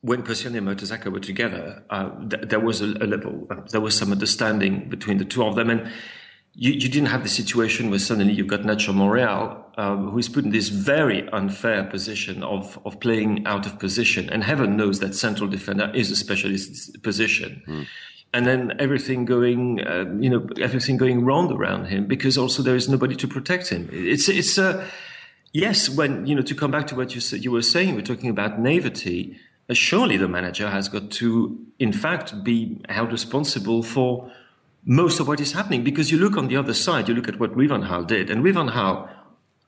[0.00, 3.80] when Koscielny and Mertesacker were together, uh, th- there was a, a level, uh, there
[3.80, 5.90] was some understanding between the two of them, and
[6.54, 10.28] you, you didn't have the situation where suddenly you've got Nacho Monreal, um, who is
[10.28, 14.30] put in this very unfair position of, of playing out of position.
[14.30, 17.62] And heaven knows that central defender is a specialist position.
[17.66, 17.86] Mm.
[18.32, 22.76] And then everything going, uh, you know, everything going wrong around him because also there
[22.76, 23.88] is nobody to protect him.
[23.92, 24.84] It's, it's a, uh,
[25.52, 28.02] yes, when, you know, to come back to what you said, you were saying, we're
[28.02, 29.38] talking about naivety.
[29.68, 34.30] Uh, surely the manager has got to, in fact, be held responsible for
[34.84, 35.84] most of what is happening.
[35.84, 38.52] Because you look on the other side, you look at what van did, and Louis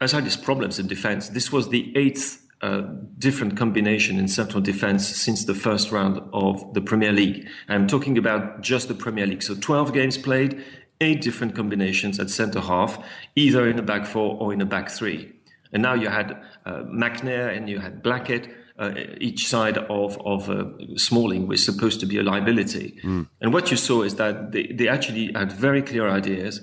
[0.00, 1.30] his problems in defense.
[1.30, 2.82] This was the eighth uh,
[3.18, 7.46] different combination in central defense since the first round of the Premier League.
[7.68, 9.42] I'm talking about just the Premier League.
[9.42, 10.64] So 12 games played,
[11.00, 12.98] eight different combinations at centre half,
[13.36, 15.32] either in a back four or in a back three.
[15.72, 16.32] And now you had
[16.66, 20.64] uh, McNair and you had Blackett uh, each side of of uh,
[20.96, 22.98] Smalling was supposed to be a liability.
[23.02, 23.28] Mm.
[23.40, 26.60] And what you saw is that they, they actually had very clear ideas,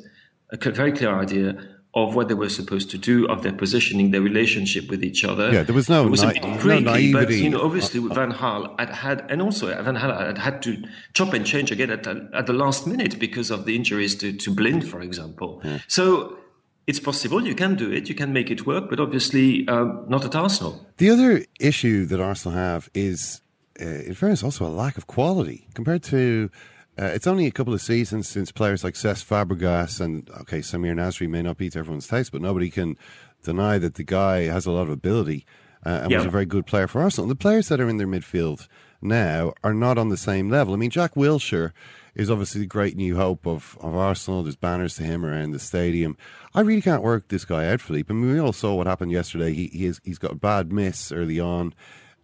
[0.50, 4.22] a very clear idea of what they were supposed to do, of their positioning, their
[4.22, 5.52] relationship with each other.
[5.52, 7.14] Yeah, there was no, it was na- creepy, no naivety.
[7.14, 10.84] But you know, obviously, Van Gaal had had, and also Van Gaal had had to
[11.14, 14.52] chop and change again at, at the last minute because of the injuries to, to
[14.54, 15.62] Blind, for example.
[15.64, 15.80] Yeah.
[15.88, 16.38] So
[16.86, 17.48] it's possible.
[17.48, 18.10] You can do it.
[18.10, 20.86] You can make it work, but obviously um, not at Arsenal.
[20.98, 23.41] The other issue that Arsenal have is,
[23.80, 26.50] uh, in fairness, also a lack of quality compared to.
[26.98, 30.93] Uh, it's only a couple of seasons since players like Cesc Fabregas and okay, Samir
[30.93, 32.98] Nasri may not be to everyone's taste, but nobody can
[33.43, 35.46] deny that the guy has a lot of ability
[35.86, 37.28] uh, and was a very good player for Arsenal.
[37.28, 38.68] The players that are in their midfield
[39.02, 40.74] now are not on the same level.
[40.74, 41.74] I mean, Jack Wilshere
[42.16, 44.43] is obviously the great new hope of, of Arsenal.
[44.43, 46.18] There's banners to him around the stadium.
[46.54, 48.12] I really can't work this guy out, Philippe.
[48.12, 49.54] I mean, we all saw what happened yesterday.
[49.54, 51.74] He, he is, he's got a bad miss early on.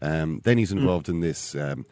[0.01, 0.80] Um, then he's hmm.
[0.80, 1.09] involved mm.
[1.09, 1.86] in this um,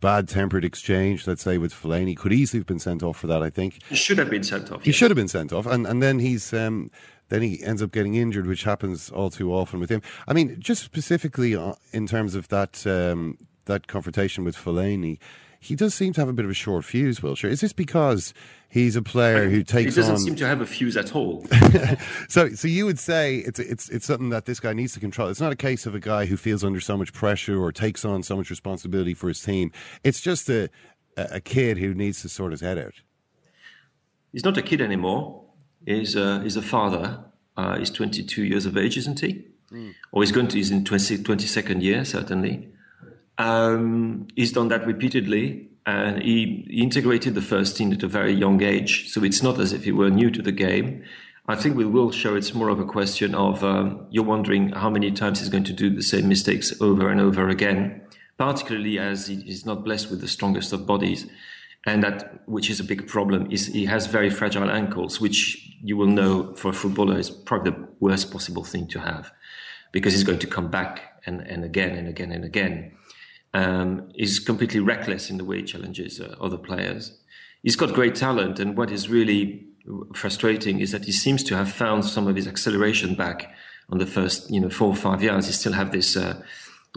[0.00, 2.16] bad tempered exchange, let's say, with Fellaini.
[2.16, 3.80] Could easily have been sent off for that, I think.
[3.88, 4.82] He should have been sent off.
[4.82, 5.66] He should have been sent off.
[5.66, 6.52] And, and then he's.
[6.52, 6.90] Um,
[7.28, 10.00] then he ends up getting injured, which happens all too often with him.
[10.28, 15.18] I mean, just specifically uh, in terms of that um, that confrontation with Fellaini,
[15.60, 17.50] he does seem to have a bit of a short fuse, Wilshere.
[17.50, 18.34] Is this because
[18.68, 20.20] he's a player who takes He doesn't on...
[20.20, 21.46] seem to have a fuse at all.
[22.28, 25.28] so, so you would say it's it's it's something that this guy needs to control.
[25.28, 28.04] It's not a case of a guy who feels under so much pressure or takes
[28.04, 29.72] on so much responsibility for his team.
[30.04, 30.70] It's just a
[31.16, 32.94] a kid who needs to sort his head out.
[34.32, 35.44] He's not a kid anymore.
[35.84, 37.24] He's a, he's a father.
[37.56, 39.46] Uh, he's 22 years of age, isn't he?
[39.72, 39.94] Mm.
[40.12, 42.68] Or he's going to, he's in 20, 22nd year, certainly.
[43.38, 48.32] Um, he's done that repeatedly and he, he, integrated the first team at a very
[48.32, 49.10] young age.
[49.10, 51.04] So it's not as if he were new to the game.
[51.48, 54.90] I think we will show it's more of a question of um, you're wondering how
[54.90, 58.02] many times he's going to do the same mistakes over and over again,
[58.36, 61.26] particularly as he is not blessed with the strongest of bodies.
[61.86, 65.96] And that, which is a big problem, is he has very fragile ankles, which you
[65.96, 69.30] will know for a footballer is probably the worst possible thing to have
[69.92, 72.92] because he's going to come back and, and again and again and again
[73.56, 77.18] um, is completely reckless in the way he challenges uh, other players.
[77.62, 79.64] He's got great talent, and what is really
[80.14, 83.50] frustrating is that he seems to have found some of his acceleration back
[83.88, 85.46] on the first, you know, four or five years.
[85.46, 86.42] He still have this uh,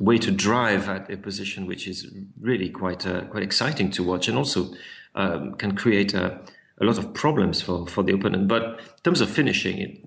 [0.01, 4.27] way to drive at a position which is really quite uh, quite exciting to watch,
[4.27, 4.73] and also
[5.15, 6.41] um, can create a,
[6.81, 8.49] a, lot of problems for for the opponent.
[8.49, 9.97] But in terms of finishing, it,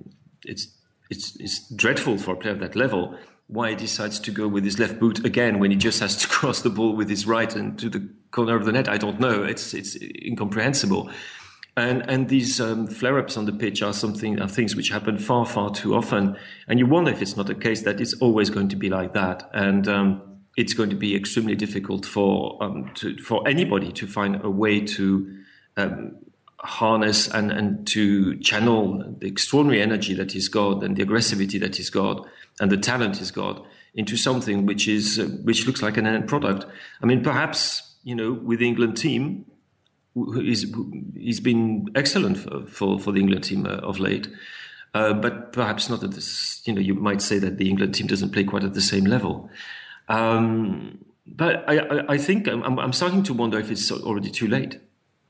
[0.44, 0.68] it's
[1.08, 3.16] it's, it's dreadful for a player of that level.
[3.48, 6.28] Why he decides to go with his left boot again when he just has to
[6.36, 9.20] cross the ball with his right and to the corner of the net, I don't
[9.20, 9.42] know.
[9.42, 11.10] It's it's incomprehensible.
[11.76, 15.46] And and these um, flare-ups on the pitch are something are things which happen far
[15.46, 16.36] far too often.
[16.68, 19.14] And you wonder if it's not a case that it's always going to be like
[19.14, 19.48] that.
[19.52, 20.22] And um,
[20.56, 24.80] it's going to be extremely difficult for um, to, for anybody to find a way
[24.80, 25.38] to
[25.76, 26.16] um,
[26.62, 31.76] harness and, and to channel the extraordinary energy that he's got and the aggressivity that
[31.76, 32.26] he's got
[32.60, 36.28] and the talent he's got into something which is uh, which looks like an end
[36.28, 36.64] product.
[37.02, 39.44] I mean, perhaps you know, with the England team,
[40.34, 40.72] he's
[41.14, 44.28] he's been excellent for for, for the England team uh, of late.
[44.94, 46.62] Uh, but perhaps not at this.
[46.66, 49.04] You know, you might say that the England team doesn't play quite at the same
[49.04, 49.48] level.
[50.08, 54.48] Um, but I, I, I think I'm, I'm starting to wonder if it's already too
[54.48, 54.78] late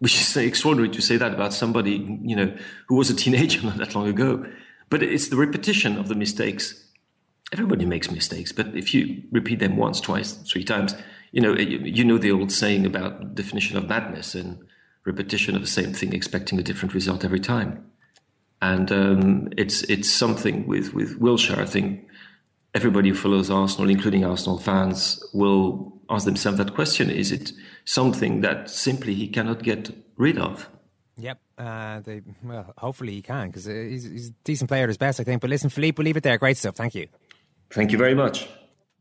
[0.03, 1.92] which is extraordinary to say that about somebody
[2.24, 2.53] you know
[2.88, 4.44] who was a teenager not that long ago.
[4.90, 6.84] But it's the repetition of the mistakes.
[7.53, 10.96] Everybody makes mistakes, but if you repeat them once, twice, three times,
[11.30, 14.59] you know you know the old saying about definition of madness and
[15.05, 17.86] repetition of the same thing, expecting a different result every time.
[18.61, 21.59] And um, it's it's something with with Wilshere.
[21.59, 22.09] I think
[22.74, 27.52] everybody who follows Arsenal, including Arsenal fans, will ask themselves that question: Is it
[27.84, 30.68] something that simply he cannot get rid of.
[31.18, 31.38] Yep.
[31.58, 34.98] Uh, they, well, hopefully he can because uh, he's, he's, a decent player at his
[34.98, 35.40] best, I think.
[35.40, 36.38] But listen, Philippe, we'll leave it there.
[36.38, 36.74] Great stuff.
[36.76, 37.08] Thank you.
[37.70, 38.48] Thank you very much.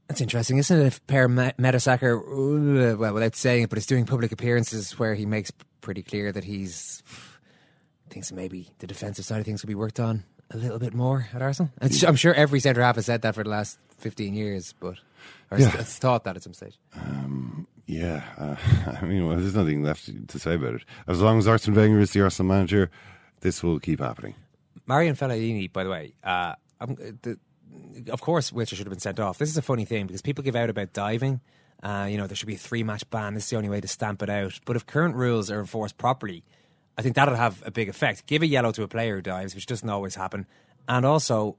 [0.08, 0.86] That's interesting, isn't it?
[0.86, 5.52] If Per Mertesacker, well, without saying it, but is doing public appearances where he makes
[5.80, 7.02] pretty clear that he's
[8.10, 11.30] thinks maybe the defensive side of things could be worked on a little bit more
[11.34, 11.72] at Arsenal.
[12.06, 14.96] I'm sure every centre half has said that for the last 15 years, but
[15.52, 15.70] or yeah.
[15.70, 16.80] has thought that at some stage.
[16.96, 18.56] Um, yeah, uh,
[19.02, 20.86] I mean, well, there's nothing left to say about it.
[21.08, 22.90] As long as Arsene Wenger is the Arsenal manager,
[23.42, 24.36] this will keep happening.
[24.88, 27.38] Marouane Fellaini, by the way, uh, the,
[28.10, 29.38] of course, Wilshere should have been sent off.
[29.38, 31.42] This is a funny thing because people give out about diving.
[31.84, 33.34] Uh, you know, there should be a three match ban.
[33.34, 34.60] This is the only way to stamp it out.
[34.66, 36.44] But if current rules are enforced properly,
[36.98, 38.26] I think that'll have a big effect.
[38.28, 40.46] Give a yellow to a player who dives, which doesn't always happen.
[40.88, 41.58] And also,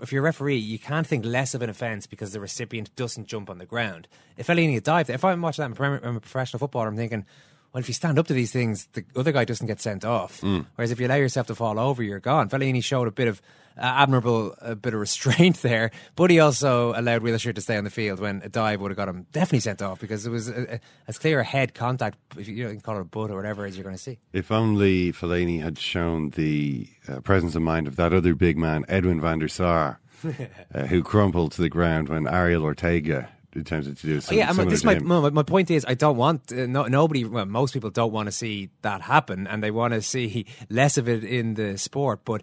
[0.00, 3.26] if you're a referee, you can't think less of an offence because the recipient doesn't
[3.26, 4.06] jump on the ground.
[4.36, 7.24] If Fellaini had dived, if I'm watching that, I'm a professional footballer, I'm thinking,
[7.72, 10.40] well, if you stand up to these things, the other guy doesn't get sent off.
[10.40, 10.66] Mm.
[10.74, 12.48] Whereas if you allow yourself to fall over, you're gone.
[12.48, 13.40] Fellaini showed a bit of
[13.78, 17.84] uh, admirable, a bit of restraint there, but he also allowed Wilshere to stay on
[17.84, 20.48] the field when a dive would have got him definitely sent off because it was
[20.48, 23.02] a, a, as clear a head contact, if you, you, know, you can call it
[23.02, 24.18] a butt or whatever, as you're going to see.
[24.32, 28.84] If only Fellaini had shown the uh, presence of mind of that other big man,
[28.88, 30.00] Edwin van der Sar,
[30.74, 34.20] uh, who crumpled to the ground when Ariel Ortega attempted to do.
[34.20, 37.24] Some, yeah, I mean, this my, my point is, I don't want uh, no, nobody.
[37.24, 40.98] Well, most people don't want to see that happen, and they want to see less
[40.98, 42.20] of it in the sport.
[42.24, 42.42] But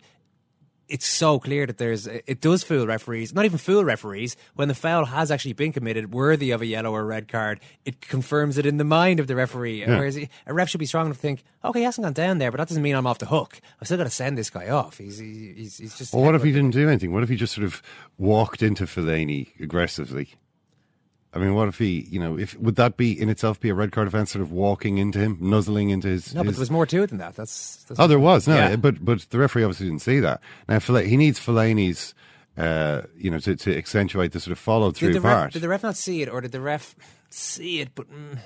[0.90, 4.36] it's so clear that there's it does fool referees, not even fool referees.
[4.56, 8.02] When the foul has actually been committed, worthy of a yellow or red card, it
[8.02, 9.82] confirms it in the mind of the referee.
[9.82, 9.98] Yeah.
[9.98, 12.52] Whereas a ref should be strong enough to think, okay, he hasn't gone down there,
[12.52, 13.60] but that doesn't mean I'm off the hook.
[13.82, 14.98] I've still got to send this guy off.
[14.98, 16.14] He's he's, he's just.
[16.14, 17.12] Well, what if he didn't do anything?
[17.14, 17.82] What if he just sort of
[18.18, 20.30] walked into Fellaini aggressively?
[21.34, 23.74] I mean, what if he, you know, if would that be in itself be a
[23.74, 26.34] red card offence, sort of walking into him, nuzzling into his?
[26.34, 26.48] No, his...
[26.48, 27.36] but there was more to it than that.
[27.36, 28.76] That's, that's oh, there was no, yeah.
[28.76, 30.42] but but the referee obviously didn't see that.
[30.68, 32.16] Now, he needs Fellaini's,
[32.58, 35.46] uh, you know, to, to accentuate the sort of follow through part.
[35.46, 36.96] Ref, did the ref not see it, or did the ref
[37.30, 37.90] see it?
[37.94, 38.40] But mm,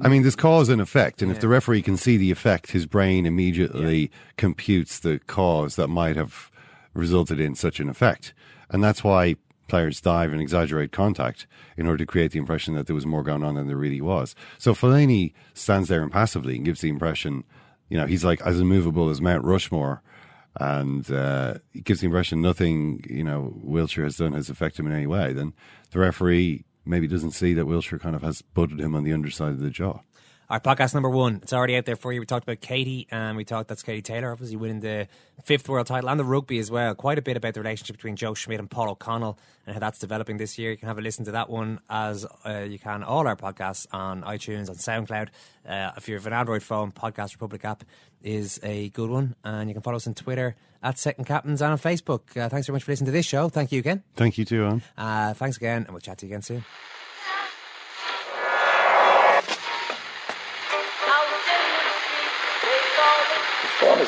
[0.00, 1.36] I mean, there's cause and effect, and yeah.
[1.36, 4.08] if the referee can see the effect, his brain immediately yeah.
[4.36, 6.50] computes the cause that might have
[6.94, 8.34] resulted in such an effect,
[8.70, 9.36] and that's why
[9.68, 11.46] players dive and exaggerate contact
[11.76, 14.00] in order to create the impression that there was more going on than there really
[14.00, 14.34] was.
[14.58, 17.44] So Fellaini stands there impassively and gives the impression,
[17.88, 20.02] you know, he's like as immovable as Mount Rushmore.
[20.60, 24.92] And uh, gives the impression nothing, you know, Wilshere has done has affected him in
[24.92, 25.32] any way.
[25.32, 25.52] Then
[25.92, 29.52] the referee maybe doesn't see that Wilshere kind of has butted him on the underside
[29.52, 30.00] of the jaw.
[30.50, 32.20] Our podcast number one, it's already out there for you.
[32.20, 35.06] We talked about Katie, and we talked that's Katie Taylor, obviously winning the
[35.44, 36.94] fifth world title and the rugby as well.
[36.94, 39.98] Quite a bit about the relationship between Joe Schmidt and Paul O'Connell and how that's
[39.98, 40.70] developing this year.
[40.70, 43.86] You can have a listen to that one as uh, you can all our podcasts
[43.92, 45.28] on iTunes, on SoundCloud.
[45.68, 47.84] Uh, if you have an Android phone, Podcast Republic app
[48.22, 51.72] is a good one, and you can follow us on Twitter at Second Captains and
[51.72, 52.34] on Facebook.
[52.34, 53.50] Uh, thanks very much for listening to this show.
[53.50, 54.02] Thank you again.
[54.16, 54.82] Thank you too, Anne.
[54.96, 56.64] Uh, thanks again, and we'll chat to you again soon.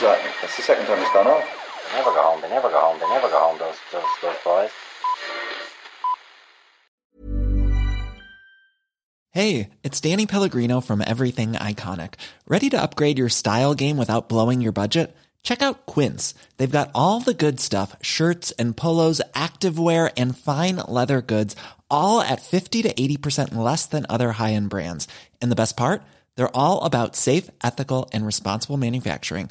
[0.00, 0.36] Is that?
[0.40, 1.44] That's the second time it's gone off.
[1.90, 2.40] They never go home.
[2.40, 2.98] They never go home.
[2.98, 3.58] They never go home.
[3.58, 4.70] Those those those boys.
[9.32, 12.14] Hey, it's Danny Pellegrino from Everything Iconic.
[12.48, 15.14] Ready to upgrade your style game without blowing your budget?
[15.42, 16.34] check out Quince.
[16.58, 21.56] They've got all the good stuff shirts and polos, activewear, and fine leather goods,
[21.90, 25.08] all at 50 to 80% less than other high end brands.
[25.40, 26.02] And the best part?
[26.36, 29.50] They're all about safe, ethical, and responsible manufacturing.